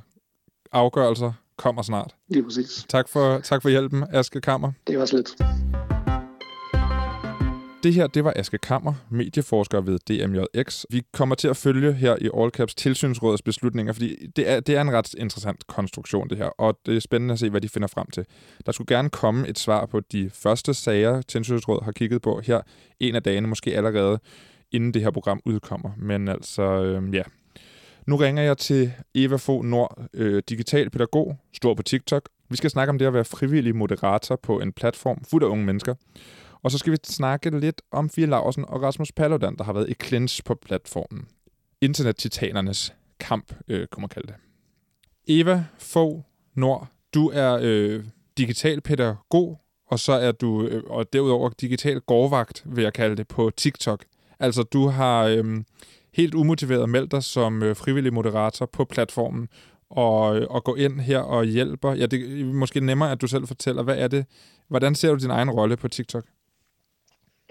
[0.73, 2.15] Afgørelser kommer snart.
[2.29, 2.85] Lige præcis.
[2.89, 4.71] Tak for, tak for hjælpen, Aske Kammer.
[4.87, 5.35] Det var slet.
[7.83, 10.85] Det her, det var Aske Kammer, medieforsker ved DMJX.
[10.89, 14.75] Vi kommer til at følge her i All Caps tilsynsrådets beslutninger, fordi det er, det
[14.75, 17.69] er en ret interessant konstruktion, det her, og det er spændende at se, hvad de
[17.69, 18.25] finder frem til.
[18.65, 22.61] Der skulle gerne komme et svar på de første sager, tilsynsrådet har kigget på her
[22.99, 24.19] en af dagene, måske allerede
[24.71, 25.91] inden det her program udkommer.
[25.97, 27.23] Men altså, øh, ja.
[28.07, 32.29] Nu ringer jeg til Eva Fogh Nord, øh, digital pædagog, stor på TikTok.
[32.49, 35.65] Vi skal snakke om det at være frivillig moderator på en platform fuld af unge
[35.65, 35.95] mennesker.
[36.63, 39.89] Og så skal vi snakke lidt om Fie Larsen og Rasmus Paludan, der har været
[39.89, 41.27] i clinch på platformen.
[41.81, 44.35] Internet-titanernes kamp, øh, kunne man kalde det.
[45.27, 46.21] Eva Fogh
[46.55, 48.03] Nord, du er øh,
[48.37, 53.27] digital pædagog, og så er du øh, og derudover digital gårdvagt, vil jeg kalde det,
[53.27, 54.05] på TikTok.
[54.39, 55.63] Altså, du har øh,
[56.13, 59.49] helt umotiveret meldt dig som øh, frivillig moderator på platformen,
[59.89, 61.93] og, øh, og gå ind her og hjælper.
[61.93, 64.25] Ja, det er måske nemmere, at du selv fortæller, hvad er det,
[64.67, 66.23] hvordan ser du din egen rolle på TikTok?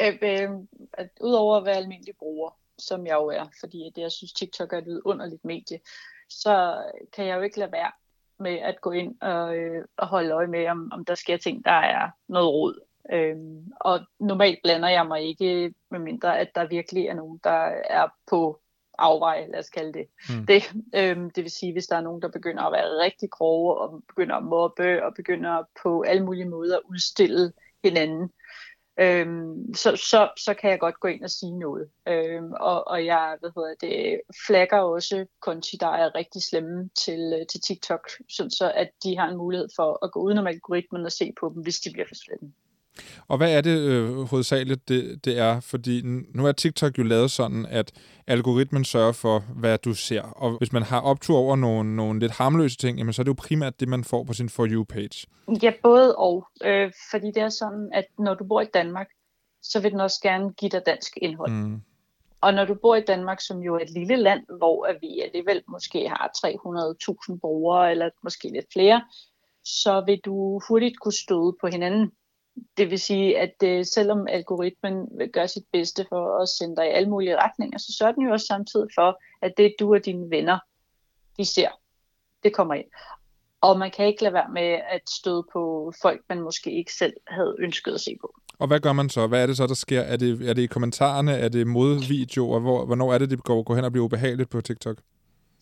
[0.00, 0.50] Øh, øh,
[0.92, 4.72] at udover at være almindelig bruger, som jeg jo er, fordi det, jeg synes, TikTok
[4.72, 5.80] er et underligt medie,
[6.28, 6.82] så
[7.12, 7.90] kan jeg jo ikke lade være
[8.40, 11.64] med at gå ind og, øh, og holde øje med, om, om der sker ting,
[11.64, 12.80] der er noget rod.
[13.12, 17.68] Øhm, og normalt blander jeg mig ikke, med mindre at der virkelig er nogen, der
[17.90, 18.60] er på
[18.98, 20.06] afvej, lad os kalde det.
[20.28, 20.46] Mm.
[20.46, 20.62] det.
[20.94, 24.02] Øhm, det vil sige, hvis der er nogen, der begynder at være rigtig grove, og
[24.08, 27.52] begynder at mobbe, og begynder på alle mulige måder at udstille
[27.84, 28.30] hinanden,
[29.00, 31.90] øhm, så, så, så kan jeg godt gå ind og sige noget.
[32.08, 37.32] Øhm, og, og jeg hvad hedder det, flagger også konti, der er rigtig slemme til,
[37.40, 41.06] øh, til TikTok, sådan så at de har en mulighed for at gå udenom algoritmen
[41.06, 42.52] og se på dem, hvis de bliver for slemme.
[43.28, 45.60] Og hvad er det øh, hovedsageligt, det, det er?
[45.60, 46.02] Fordi
[46.34, 47.92] nu er TikTok jo lavet sådan, at
[48.26, 50.22] algoritmen sørger for, hvad du ser.
[50.22, 53.28] Og hvis man har optur over nogle, nogle lidt harmløse ting, jamen, så er det
[53.28, 55.26] jo primært det, man får på sin For You-page.
[55.62, 56.46] Ja, både og.
[56.64, 59.06] Øh, fordi det er sådan, at når du bor i Danmark,
[59.62, 61.52] så vil den også gerne give dig dansk indhold.
[61.52, 61.82] Mm.
[62.40, 65.62] Og når du bor i Danmark, som jo er et lille land, hvor vi alligevel
[65.68, 66.30] måske har
[67.32, 69.02] 300.000 brugere, eller måske lidt flere,
[69.64, 72.10] så vil du hurtigt kunne støde på hinanden
[72.76, 76.86] det vil sige, at øh, selvom algoritmen vil gøre sit bedste for at sende dig
[76.86, 80.04] i alle mulige retninger, så sørger den jo også samtidig for, at det du og
[80.04, 80.58] dine venner,
[81.38, 81.68] de ser,
[82.42, 82.86] det kommer ind.
[83.60, 87.12] Og man kan ikke lade være med at støde på folk, man måske ikke selv
[87.26, 88.34] havde ønsket at se på.
[88.58, 89.26] Og hvad gør man så?
[89.26, 90.00] Hvad er det så, der sker?
[90.00, 91.32] Er det, er det i kommentarerne?
[91.32, 92.60] Er det modvideoer?
[92.60, 94.96] Hvor, hvornår er det, det går, går hen og bliver ubehageligt på TikTok?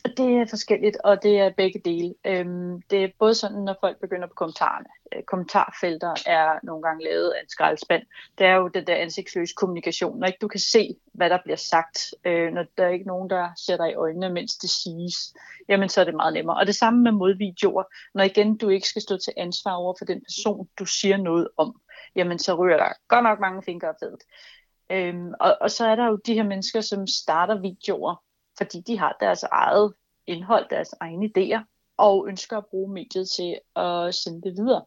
[0.04, 2.14] Det er forskelligt, og det er begge dele.
[2.26, 4.86] Øhm, det er både sådan, når folk begynder på kommentarerne.
[5.16, 8.02] Øh, kommentarfelter er nogle gange lavet af en skraldespand.
[8.38, 10.18] Det er jo den der ansigtsløse kommunikation.
[10.18, 13.30] Når ikke du kan se, hvad der bliver sagt, øh, når der er ikke nogen,
[13.30, 15.34] der ser dig i øjnene, mens det siges,
[15.68, 16.56] jamen så er det meget nemmere.
[16.56, 17.84] Og det samme med modvideoer.
[18.14, 21.48] Når igen du ikke skal stå til ansvar over for den person, du siger noget
[21.56, 21.80] om,
[22.16, 23.94] jamen så ryger der godt nok mange fingre af
[24.92, 28.16] Øhm, og, og så er der jo de her mennesker, som starter videoer
[28.60, 29.94] fordi de har deres eget
[30.26, 31.60] indhold, deres egne idéer,
[31.96, 34.84] og ønsker at bruge mediet til at sende det videre.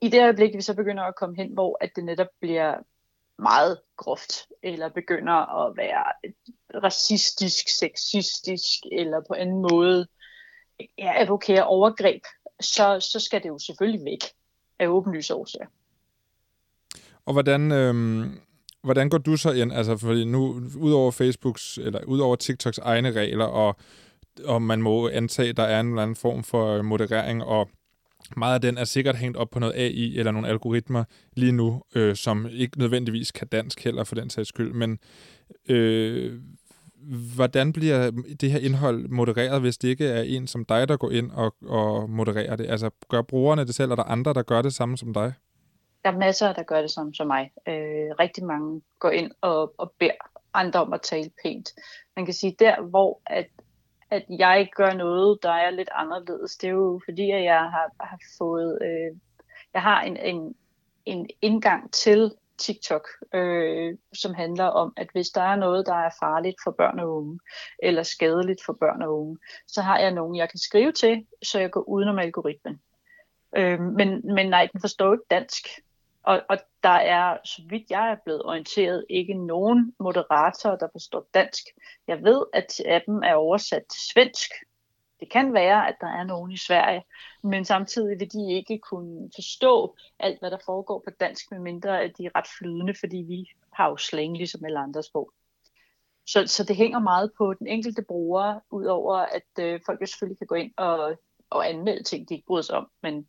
[0.00, 2.74] I det øjeblik, vi så begynder at komme hen, hvor at det netop bliver
[3.38, 6.04] meget groft, eller begynder at være
[6.84, 10.06] racistisk, sexistisk, eller på anden måde
[10.98, 12.22] ja, advokere overgreb,
[12.60, 14.20] så, så skal det jo selvfølgelig væk
[14.78, 15.66] af åbenlyse årsager.
[17.26, 18.26] Og hvordan, øh,
[18.84, 19.72] hvordan går du så ind?
[19.72, 23.76] Altså, fordi nu, udover Facebooks, eller udover TikToks egne regler, og,
[24.44, 27.68] og man må antage, der er en eller anden form for øh, moderering, og
[28.36, 31.04] meget af den er sikkert hængt op på noget AI eller nogle algoritmer
[31.36, 34.72] lige nu, øh, som ikke nødvendigvis kan dansk heller for den sags skyld.
[34.72, 34.98] Men
[35.68, 36.40] øh,
[37.34, 38.10] hvordan bliver
[38.40, 41.54] det her indhold modereret, hvis det ikke er en som dig, der går ind og,
[41.66, 42.66] og modererer det?
[42.66, 45.32] Altså gør brugerne det selv, eller er der andre, der gør det samme som dig?
[46.04, 47.50] Der er masser, der gør det som, som mig.
[47.68, 50.12] Øh, rigtig mange går ind og, og beder
[50.54, 51.68] andre om at tale pænt.
[52.16, 53.46] Man kan sige, der hvor at,
[54.10, 57.90] at jeg gør noget, der er lidt anderledes, det er jo fordi, at jeg har,
[58.00, 59.16] har fået, øh,
[59.74, 60.54] jeg har en, en,
[61.06, 66.10] en indgang til TikTok, øh, som handler om, at hvis der er noget, der er
[66.20, 67.38] farligt for børn og unge,
[67.82, 71.60] eller skadeligt for børn og unge, så har jeg nogen, jeg kan skrive til, så
[71.60, 72.80] jeg går udenom algoritmen.
[73.56, 75.66] Øh, men, men nej, den forstår ikke dansk.
[76.24, 81.26] Og, og der er, så vidt jeg er blevet orienteret, ikke nogen moderatorer, der forstår
[81.34, 81.64] dansk.
[82.08, 84.50] Jeg ved, at appen er oversat til svensk.
[85.20, 87.02] Det kan være, at der er nogen i Sverige,
[87.42, 92.18] men samtidig vil de ikke kunne forstå alt, hvad der foregår på dansk, medmindre at
[92.18, 95.32] de er ret flydende, fordi vi har jo slang ligesom alle andre sprog.
[96.26, 100.38] Så, så det hænger meget på den enkelte bruger, udover at øh, folk jo selvfølgelig
[100.38, 101.20] kan gå ind og,
[101.50, 103.28] og anmelde ting, de ikke bryder sig om, men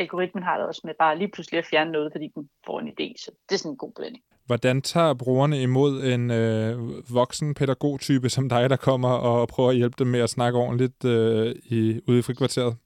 [0.00, 2.88] algoritmen har det også med bare lige pludselig at fjerne noget, fordi den får en
[2.88, 3.14] idé.
[3.24, 4.24] Så det er sådan en god blanding.
[4.46, 6.78] Hvordan tager brugerne imod en øh,
[7.14, 11.04] voksen pædagogtype som dig, der kommer og prøver at hjælpe dem med at snakke ordentligt
[11.04, 12.76] øh, i, ude i frikvarteret?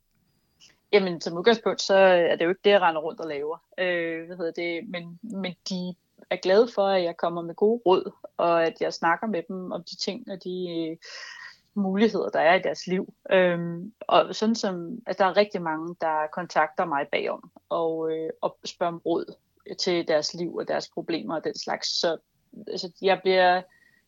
[0.93, 3.59] Jamen, som udgangspunkt, så er det jo ikke det, jeg render rundt og laver.
[3.79, 4.89] Øh, hvad hedder det?
[4.89, 5.95] Men, men de
[6.31, 9.73] er glade for, at jeg kommer med gode råd, og at jeg snakker med dem
[9.73, 10.97] om de ting, og de øh,
[11.75, 13.15] muligheder, der er i deres liv.
[13.31, 18.31] Øhm, og sådan som, at der er rigtig mange, der kontakter mig bagom og, øh,
[18.41, 19.35] og spørger om råd
[19.79, 22.01] til deres liv og deres problemer og den slags.
[22.01, 22.17] Så
[22.69, 23.63] altså, jeg, bliver,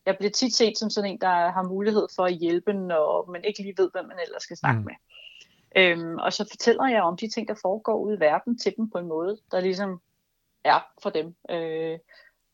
[0.06, 3.44] jeg bliver tit set som sådan en, der har mulighed for at hjælpe, når man
[3.44, 4.84] ikke lige ved, hvad man ellers skal snakke mm.
[4.86, 4.94] med.
[5.76, 8.90] Øhm, og så fortæller jeg om de ting, der foregår ude i verden til dem
[8.90, 10.00] på en måde, der ligesom
[10.64, 11.36] er for dem.
[11.50, 11.98] Øh,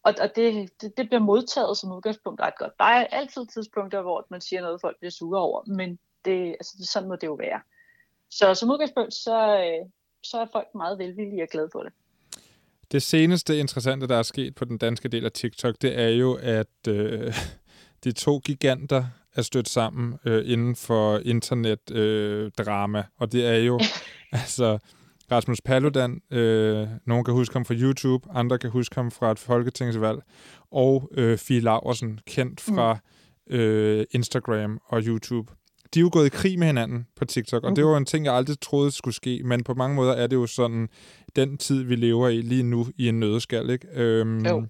[0.03, 2.73] og, og det, det, det bliver modtaget som udgangspunkt ret godt.
[2.79, 6.75] Der er altid tidspunkter, hvor man siger noget, folk bliver sure over, men det, altså,
[6.79, 7.61] det, sådan må det jo være.
[8.31, 9.91] Så som udgangspunkt, så, øh,
[10.23, 11.93] så er folk meget velvillige og glade for det.
[12.93, 16.39] Det seneste interessante, der er sket på den danske del af TikTok, det er jo,
[16.43, 17.35] at øh,
[18.05, 23.05] de to giganter er stødt sammen øh, inden for internetdrama, øh, drama.
[23.19, 23.81] og det er jo
[24.33, 24.79] altså
[25.33, 29.39] Rasmus Paludan, øh, nogen kan huske ham fra YouTube, andre kan huske ham fra et
[29.39, 30.19] folketingsvalg,
[30.71, 32.99] og øh, Fie Laversen, kendt fra
[33.47, 33.57] mm.
[33.57, 35.53] øh, Instagram og YouTube.
[35.95, 37.75] De er jo gået i krig med hinanden på TikTok, og mm.
[37.75, 40.37] det var en ting, jeg aldrig troede skulle ske, men på mange måder er det
[40.37, 40.89] jo sådan
[41.37, 43.89] den tid, vi lever i lige nu i en nødskal, ikke?
[43.95, 44.67] Øhm, jo.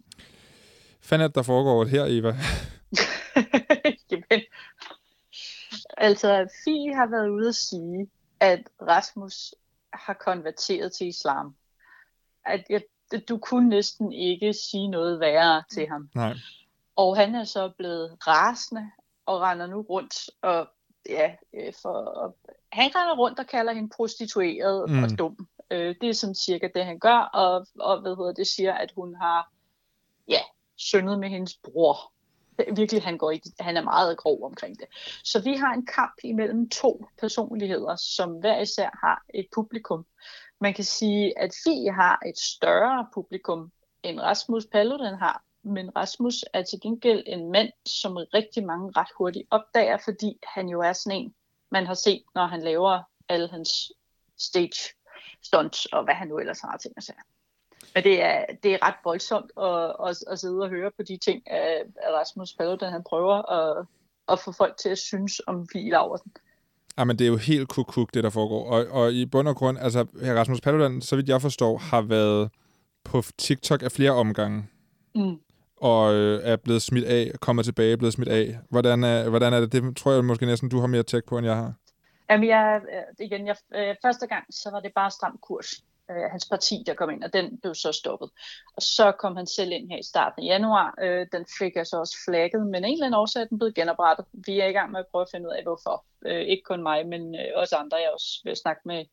[1.00, 2.36] Fandt at der foregår her, Eva?
[4.10, 4.44] Jamen,
[5.96, 8.06] altså, Fie har været ude at sige,
[8.40, 9.54] at Rasmus
[9.94, 11.56] har konverteret til islam.
[12.46, 12.82] At jeg,
[13.28, 16.10] du kunne næsten ikke sige noget værre til ham.
[16.14, 16.34] Nej.
[16.96, 18.90] Og han er så blevet rasende
[19.26, 20.68] og render nu rundt og
[21.08, 22.34] ja, øh, for,
[22.72, 25.02] han render rundt og kalder hende prostitueret mm.
[25.02, 25.48] og dum.
[25.70, 28.92] Øh, det er sådan cirka det, han gør, og, og hvad hedder det, siger, at
[28.96, 29.52] hun har
[30.28, 30.40] ja,
[30.76, 32.11] syndet med hendes bror.
[32.76, 34.86] Virkelig, han, går i, han er meget grov omkring det.
[35.24, 40.06] Så vi har en kamp imellem to personligheder, som hver især har et publikum.
[40.60, 46.44] Man kan sige, at Fie har et større publikum, end Rasmus Paludan har, men Rasmus
[46.52, 50.92] er til gengæld en mand, som rigtig mange ret hurtigt opdager, fordi han jo er
[50.92, 51.34] sådan en,
[51.70, 53.92] man har set, når han laver alle hans
[54.38, 54.94] stage
[55.42, 57.16] stunts, og hvad han nu ellers har ting at sige.
[57.94, 61.16] Men det er, det er ret voldsomt at, at, at sidde og høre på de
[61.16, 63.86] ting, at Rasmus Paludan han prøver at,
[64.28, 66.32] at få folk til at synes om Fie Laversen.
[66.98, 68.70] Ja, men det er jo helt kuk det der foregår.
[68.70, 72.50] Og, og i bund og grund, altså Rasmus Paludan, så vidt jeg forstår, har været
[73.04, 74.64] på TikTok af flere omgange.
[75.14, 75.38] Mm.
[75.76, 78.58] Og øh, er blevet smidt af, kommer tilbage, blevet smidt af.
[78.70, 79.72] Hvordan er, hvordan er det?
[79.72, 81.72] Det tror jeg måske næsten, du har mere tjek på, end jeg har.
[82.30, 85.84] Jamen, jeg, øh, igen, jeg, øh, første gang, så var det bare stram kurs
[86.16, 88.30] øh, hans parti, der kom ind, og den blev så stoppet.
[88.76, 90.94] Og så kom han selv ind her i starten af januar.
[91.02, 93.74] Øh, den fik jeg så også flagget, men en eller anden årsag er den blevet
[93.74, 94.26] genoprettet.
[94.32, 96.04] Vi er i gang med at prøve at finde ud af, hvorfor.
[96.26, 97.96] Øh, ikke kun mig, men øh, også andre.
[97.96, 99.04] Jeg også vil snakke med,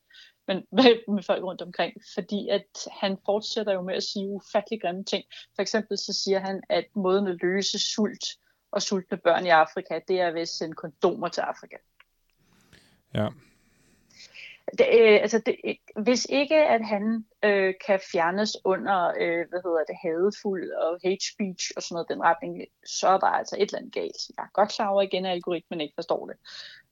[0.46, 1.92] men, med, med folk rundt omkring.
[2.14, 5.24] Fordi at han fortsætter jo med at sige ufattelig grimme ting.
[5.54, 8.24] For eksempel så siger han, at måden at løse sult
[8.72, 11.76] og sultne børn i Afrika, det er ved at sende kondomer til Afrika.
[13.14, 13.28] Ja,
[14.78, 15.56] det, øh, altså det,
[15.96, 21.24] hvis ikke at han øh, kan fjernes under, øh, hvad hedder det, hadefuld og hate
[21.32, 24.20] speech og sådan noget den retning, så er der altså et eller andet galt.
[24.36, 26.36] Jeg er godt klar over igen, at algoritmen ikke forstår det.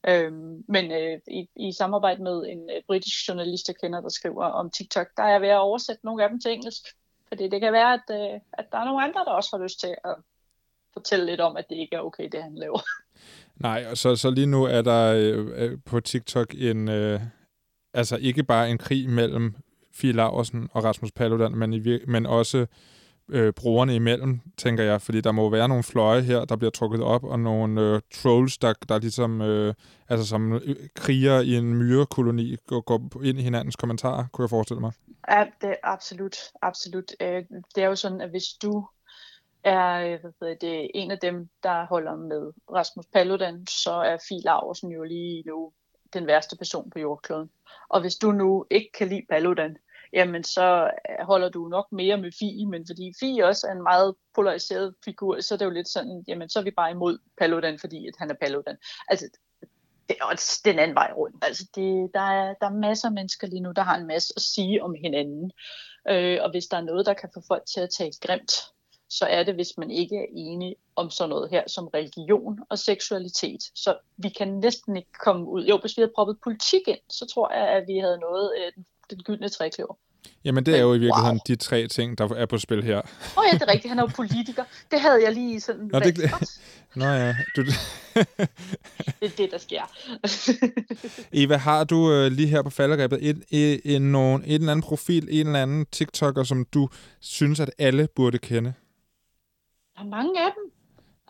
[0.08, 4.44] Øhm, men øh, i, i samarbejde med en øh, britisk journalist, jeg kender, der skriver
[4.44, 6.82] om TikTok, der er jeg ved at oversætte nogle af dem til engelsk.
[7.28, 9.80] Fordi det kan være, at, øh, at der er nogle andre, der også har lyst
[9.80, 10.14] til at
[10.92, 12.80] fortælle lidt om, at det ikke er okay, det han laver.
[13.56, 17.20] Nej, og så, så lige nu er der øh, øh på TikTok en, øh,
[17.94, 19.54] altså ikke bare en krig mellem
[19.94, 22.66] Fie Laversen og Rasmus Paludan, men, i, men også
[23.28, 27.02] øh, brugerne imellem, tænker jeg, fordi der må være nogle fløje her, der bliver trukket
[27.02, 29.74] op, og nogle øh, trolls, der, der ligesom, øh,
[30.08, 34.50] altså som øh, kriger i en myrekoloni, går, går ind i hinandens kommentarer, kunne jeg
[34.50, 34.92] forestille mig.
[35.30, 37.12] Ja, det er absolut, absolut.
[37.20, 38.86] Øh, det er jo sådan, at hvis du
[39.64, 44.42] er øh, hvad det, en af dem, der holder med Rasmus Paludan, så er Fie
[44.44, 45.72] Laversen jo lige nu
[46.12, 47.50] den værste person på jordkloden.
[47.88, 49.76] Og hvis du nu ikke kan lide Paludan,
[50.12, 53.82] jamen så øh, holder du nok mere med Fie, men fordi Fie også er en
[53.82, 57.18] meget polariseret figur, så er det jo lidt sådan, jamen så er vi bare imod
[57.38, 58.76] Paludan, fordi at han er Paludan.
[59.08, 59.28] Altså,
[60.08, 61.44] det er også den anden vej rundt.
[61.44, 64.32] Altså, det, der, er, der er masser af mennesker lige nu, der har en masse
[64.36, 65.50] at sige om hinanden.
[66.08, 68.52] Øh, og hvis der er noget, der kan få folk til at tale grimt,
[69.08, 72.78] så er det, hvis man ikke er enig om sådan noget her som religion og
[72.78, 73.62] seksualitet.
[73.74, 75.64] Så vi kan næsten ikke komme ud.
[75.64, 78.84] Jo, hvis vi havde proppet politik ind, så tror jeg, at vi havde nået øh,
[79.10, 79.94] den, gyldne trækløver.
[80.44, 81.54] Jamen, det er jo i virkeligheden wow.
[81.54, 82.98] de tre ting, der er på spil her.
[82.98, 83.04] Åh
[83.36, 83.88] oh, ja, det er rigtigt.
[83.88, 84.64] Han er jo politiker.
[84.90, 86.30] Det havde jeg lige sådan Nå, det...
[86.94, 87.36] Nå ja.
[87.56, 87.62] Du...
[89.20, 89.82] det er det, der sker.
[91.42, 94.82] Eva, har du øh, lige her på falderæbet et, et, en, nogen, en eller anden
[94.82, 96.88] profil, en eller anden TikToker, som du
[97.20, 98.74] synes, at alle burde kende?
[99.98, 100.72] Der er mange af dem.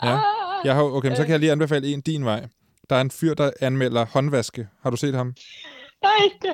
[0.02, 0.14] Ja.
[0.14, 2.46] Ah, jeg har, okay, men så kan jeg lige anbefale en din vej.
[2.90, 4.68] Der er en fyr, der anmelder håndvaske.
[4.82, 5.34] Har du set ham?
[6.02, 6.52] Nej,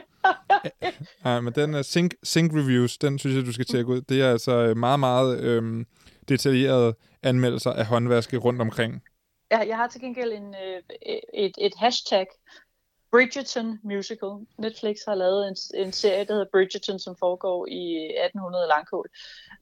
[1.25, 4.01] Nej, men den uh, Sync, Sync Reviews, den synes jeg, du skal tjekke ud.
[4.01, 5.87] Det er altså øh, meget, meget øhm,
[6.29, 9.03] detaljerede anmeldelser af håndvaske rundt omkring.
[9.51, 10.83] Ja, jeg har til gengæld en, øh,
[11.35, 12.27] et, et hashtag,
[13.15, 14.47] Bridgerton Musical.
[14.59, 19.09] Netflix har lavet en, en serie, der hedder Bridgerton, som foregår i 1800 Langkål.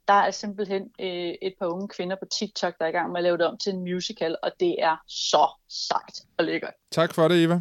[0.08, 3.18] Der er simpelthen øh, et par unge kvinder på TikTok, der er i gang med
[3.18, 6.72] at lave det om til en musical, og det er så sejt og lækkert.
[6.90, 7.60] Tak for det, Eva.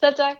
[0.00, 0.36] Selv tak.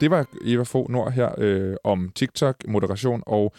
[0.00, 3.52] Det var Eva Fo Nord her øh, om TikTok, moderation og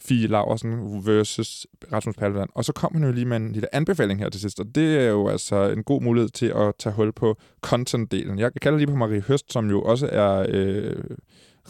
[0.00, 2.48] Fie Laversen versus Rasmus Paludan.
[2.54, 4.98] Og så kom han jo lige med en lille anbefaling her til sidst, og det
[4.98, 7.36] er jo altså en god mulighed til at tage hul på
[7.66, 8.38] content-delen.
[8.38, 11.04] Jeg kalder lige på Marie Høst, som jo også er øh,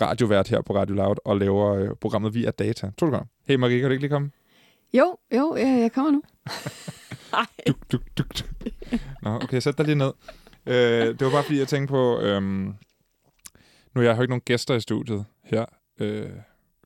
[0.01, 2.91] radiovært her på Radio Loud og laver øh, programmet Via Data.
[2.99, 3.29] Tror du godt?
[3.45, 4.31] Hey Marie, kan du ikke lige komme?
[4.95, 6.23] Jo, jo, jeg, jeg kommer nu.
[7.67, 8.71] Duk, duk, duk, duk.
[9.23, 10.13] Nå, okay, sæt dig lige ned.
[10.67, 10.75] Øh,
[11.07, 12.21] det var bare fordi, jeg tænkte på...
[12.21, 12.75] Øhm,
[13.95, 15.65] nu jeg har jo ikke nogen gæster i studiet her.
[16.01, 16.31] Øh,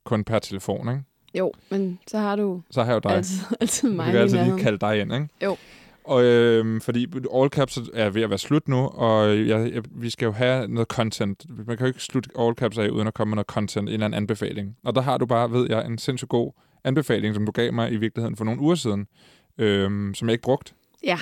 [0.04, 1.02] kun per telefon, ikke?
[1.34, 3.16] Jo, men så har du Så har jeg jo dig.
[3.16, 5.28] altid, altid mig Vi kan altid lige kalde dig ind, ikke?
[5.44, 5.56] Jo.
[6.04, 10.10] Og øhm, fordi All Caps er ved at være slut nu, og jeg, jeg, vi
[10.10, 11.46] skal jo have noget content.
[11.48, 13.92] Man kan jo ikke slutte All Caps af, uden at komme med noget content, en
[13.92, 14.76] eller anden anbefaling.
[14.84, 16.52] Og der har du bare, ved jeg, en sindssygt god
[16.84, 19.06] anbefaling, som du gav mig i virkeligheden for nogle uger siden,
[19.58, 20.74] øhm, som jeg ikke brugt.
[21.04, 21.18] Ja,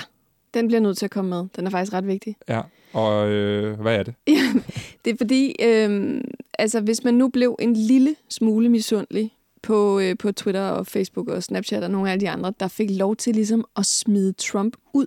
[0.53, 1.45] den bliver nødt til at komme med.
[1.55, 2.35] Den er faktisk ret vigtig.
[2.49, 2.61] Ja,
[2.93, 4.13] og øh, hvad er det?
[5.05, 6.21] Det er fordi, øhm,
[6.59, 9.31] altså hvis man nu blev en lille smule misundelig
[9.63, 12.67] på, øh, på Twitter og Facebook og Snapchat og nogle af alle de andre, der
[12.67, 15.05] fik lov til ligesom at smide Trump ud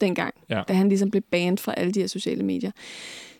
[0.00, 0.62] dengang, Ja.
[0.68, 2.70] da han ligesom blev banned fra alle de her sociale medier,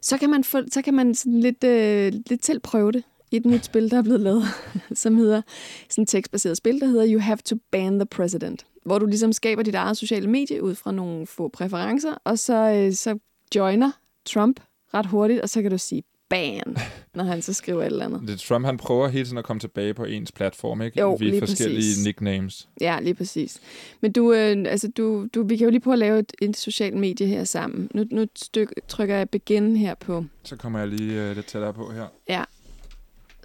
[0.03, 3.37] så kan man, få, så kan man sådan lidt, øh, lidt selv prøve det i
[3.37, 4.45] et nyt spil, der er blevet lavet,
[4.95, 5.43] som hedder
[5.91, 9.33] sådan et tekstbaseret spil, der hedder You Have to Ban the President, hvor du ligesom
[9.33, 13.19] skaber dit eget sociale medie ud fra nogle få præferencer, og så, øh, så
[13.55, 13.91] joiner
[14.27, 14.61] Trump
[14.95, 16.03] ret hurtigt, og så kan du sige
[16.33, 16.77] ban,
[17.15, 18.21] når han så skriver et eller andet.
[18.21, 21.01] Det er Trump, han prøver hele tiden at komme tilbage på ens platform, ikke?
[21.01, 22.05] Jo, Ved lige forskellige præcis.
[22.05, 22.69] nicknames.
[22.81, 23.61] Ja, lige præcis.
[24.01, 26.57] Men du, øh, altså du, du, vi kan jo lige prøve at lave et, et
[26.57, 27.89] socialt medie her sammen.
[27.95, 31.73] Nu, nu styk, trykker jeg begin her på, Så kommer jeg lige øh, lidt tættere
[31.75, 32.45] på her.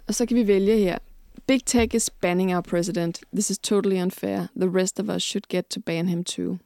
[0.08, 0.98] og så kan vi vælge her.
[1.46, 3.20] Big Tech is banning our president.
[3.32, 4.46] This is totally unfair.
[4.60, 6.58] The rest of us should get to ban him too.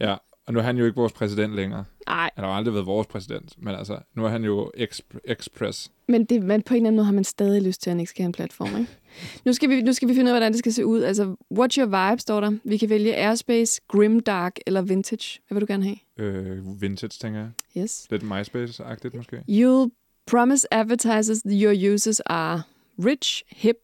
[0.00, 0.16] Ja,
[0.46, 1.84] og nu er han jo ikke vores præsident længere.
[2.06, 5.90] Nej, Han har aldrig været vores præsident, men altså, nu er han jo exp- express.
[6.08, 8.00] men, det, men på en eller anden måde har man stadig lyst til, at han
[8.00, 8.90] ikke skal have en platform, ikke?
[9.44, 11.02] Nu skal, vi, nu skal vi finde ud af, hvordan det skal se ud.
[11.02, 12.52] Altså, what's your vibe, står der.
[12.64, 15.40] Vi kan vælge airspace, grimdark eller vintage.
[15.48, 15.96] Hvad vil du gerne have?
[16.18, 17.82] Øh, vintage, tænker jeg.
[17.82, 18.06] Yes.
[18.10, 19.36] Lidt MySpace-agtigt måske.
[19.50, 19.90] You'll
[20.26, 22.62] promise advertisers that your users are
[23.04, 23.76] rich, hip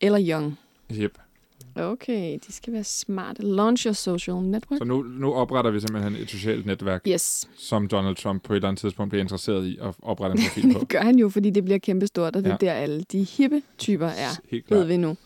[0.00, 0.58] eller young.
[0.92, 1.18] Yep.
[1.78, 3.42] Okay, de skal være smarte.
[3.42, 4.78] Launch your social network.
[4.78, 8.56] Så nu, nu opretter vi simpelthen et socialt netværk, Yes, som Donald Trump på et
[8.56, 10.78] eller andet tidspunkt bliver interesseret i at oprette en profil på.
[10.80, 12.66] det gør han jo, fordi det bliver kæmpestort, og det er Ja.
[12.66, 15.16] der alle de hippe typer er, Helt ved vi nu.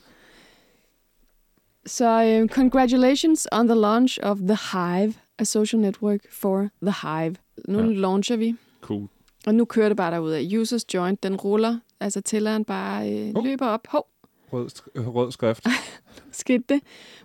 [1.87, 7.37] Så uh, congratulations on the launch of The Hive, a social network for The Hive.
[7.69, 7.85] Nu Ja.
[7.87, 9.09] launcher vi, Cool.
[9.47, 10.49] og nu kører det bare derud af.
[10.61, 13.45] Users joined, den ruller, altså tælleren bare øh, Hov.
[13.45, 13.87] løber op.
[13.89, 14.07] Hov,
[14.53, 14.69] Rød,
[15.07, 15.67] rød skrift.
[16.33, 16.81] skete det.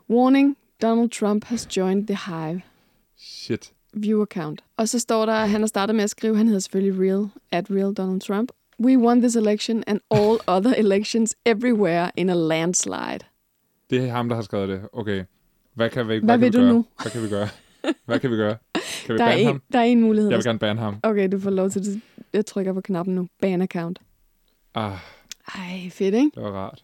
[0.09, 2.61] Warning, Donald Trump has joined The Hive.
[3.17, 3.71] Shit.
[3.93, 4.63] View account.
[4.77, 7.27] Og så står der, at han har startet med at skrive, han hedder selvfølgelig Real,
[7.51, 8.51] at Real Donald Trump.
[8.83, 13.19] We won this election and all other elections everywhere in a landslide.
[13.89, 14.81] Det er ham, der har skrevet det.
[14.93, 15.23] Okay.
[15.73, 16.73] Hvad kan vi, Hvad kan vil vi du gøre?
[16.73, 16.85] nu?
[17.01, 17.47] Hvad kan vi gøre?
[18.05, 18.57] Hvad kan vi gøre?
[19.05, 19.61] Kan vi Der er, en, ham?
[19.73, 20.29] der er en mulighed.
[20.29, 20.95] Jeg vil gerne bande ham.
[21.03, 22.01] Okay, du får lov til det.
[22.33, 23.27] Jeg trykker på knappen nu.
[23.41, 23.99] Ban account.
[24.75, 24.97] Ah,
[25.55, 26.31] Ej, fedt, ikke?
[26.35, 26.83] det var rart.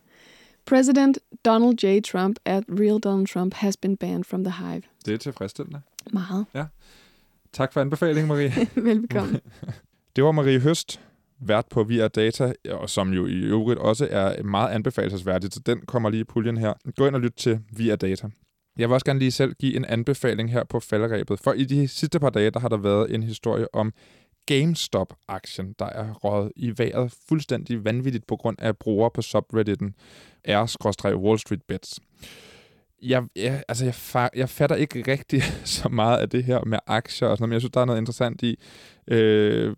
[0.65, 2.01] President Donald J.
[2.01, 4.81] Trump at Real Donald Trump has been banned from the hive.
[5.05, 5.81] Det er tilfredsstillende.
[6.13, 6.45] Meget.
[7.53, 8.53] Tak for anbefalingen, Marie.
[8.89, 9.39] Velbekomme.
[10.15, 10.99] Det var Marie Høst,
[11.39, 15.81] vært på Via Data, og som jo i øvrigt også er meget anbefalesværdigt, så den
[15.85, 16.73] kommer lige i puljen her.
[16.97, 18.27] Gå ind og lyt til Via Data.
[18.77, 21.87] Jeg vil også gerne lige selv give en anbefaling her på falderæbet, for i de
[21.87, 23.93] sidste par dage, der har der været en historie om
[24.45, 29.95] GameStop-aktien, der er røget i vejret fuldstændig vanvittigt på grund af brugere på subredditen
[30.47, 31.99] r-wall street bets.
[33.01, 35.43] Jeg, jeg, altså jeg, fa- jeg fatter ikke rigtig
[35.77, 37.85] så meget af det her med aktier og sådan noget, men jeg synes, der er
[37.85, 38.59] noget interessant i
[39.07, 39.75] øh,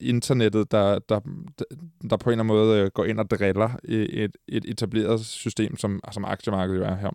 [0.00, 1.20] internettet, der, der,
[2.10, 5.20] der på en eller anden måde øh, går ind og driller øh, et, et etableret
[5.26, 7.10] system, som, som aktiemarkedet jo er her.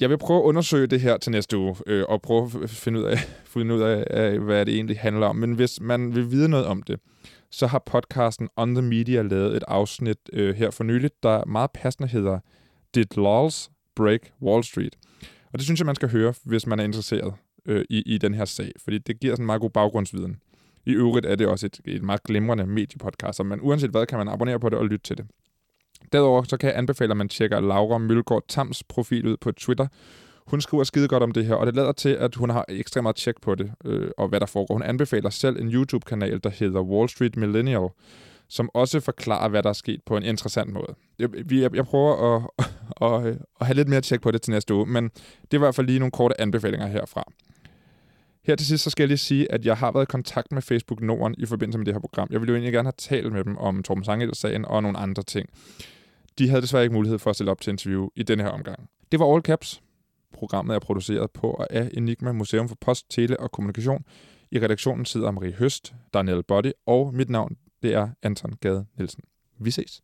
[0.00, 2.98] Jeg vil prøve at undersøge det her til næste uge, øh, og prøve at finde
[2.98, 3.18] ud, af,
[3.54, 5.36] finde ud af, af, hvad det egentlig handler om.
[5.36, 7.00] Men hvis man vil vide noget om det,
[7.50, 11.70] så har podcasten On The Media lavet et afsnit øh, her for nyligt, der meget
[11.70, 12.38] passende hedder
[12.94, 14.96] Did Laws Break Wall Street?
[15.52, 17.34] Og det synes jeg, man skal høre, hvis man er interesseret
[17.66, 20.36] øh, i, i den her sag, fordi det giver sådan en meget god baggrundsviden.
[20.86, 24.18] I øvrigt er det også et, et meget glimrende mediepodcast, men man uanset hvad, kan
[24.18, 25.26] man abonnere på det og lytte til det.
[26.12, 29.86] Derudover så kan jeg anbefale, at man tjekker Laura Mølgaard Tams profil ud på Twitter.
[30.46, 33.02] Hun skriver skide godt om det her, og det lader til, at hun har ekstremt
[33.02, 34.74] meget tjek på det, øh, og hvad der foregår.
[34.74, 37.88] Hun anbefaler selv en YouTube-kanal, der hedder Wall Street Millennial,
[38.48, 40.94] som også forklarer, hvad der er sket på en interessant måde.
[41.18, 44.50] Jeg, jeg, jeg prøver at, at, at, at have lidt mere tjek på det til
[44.50, 45.10] næste uge, men
[45.50, 47.24] det var i hvert fald lige nogle korte anbefalinger herfra.
[48.44, 50.62] Her til sidst så skal jeg lige sige, at jeg har været i kontakt med
[50.62, 52.28] Facebook Norden i forbindelse med det her program.
[52.30, 55.22] Jeg ville jo egentlig gerne have talt med dem om Torben Sangel-sagen og nogle andre
[55.22, 55.48] ting.
[56.38, 58.88] De havde desværre ikke mulighed for at stille op til interview i denne her omgang.
[59.12, 59.82] Det var All Caps.
[60.32, 64.04] Programmet er produceret på og af Enigma Museum for Post, Tele og Kommunikation.
[64.50, 69.24] I redaktionen sidder Marie Høst, Daniel Body og mit navn det er Anton Gade Nielsen.
[69.58, 70.02] Vi ses.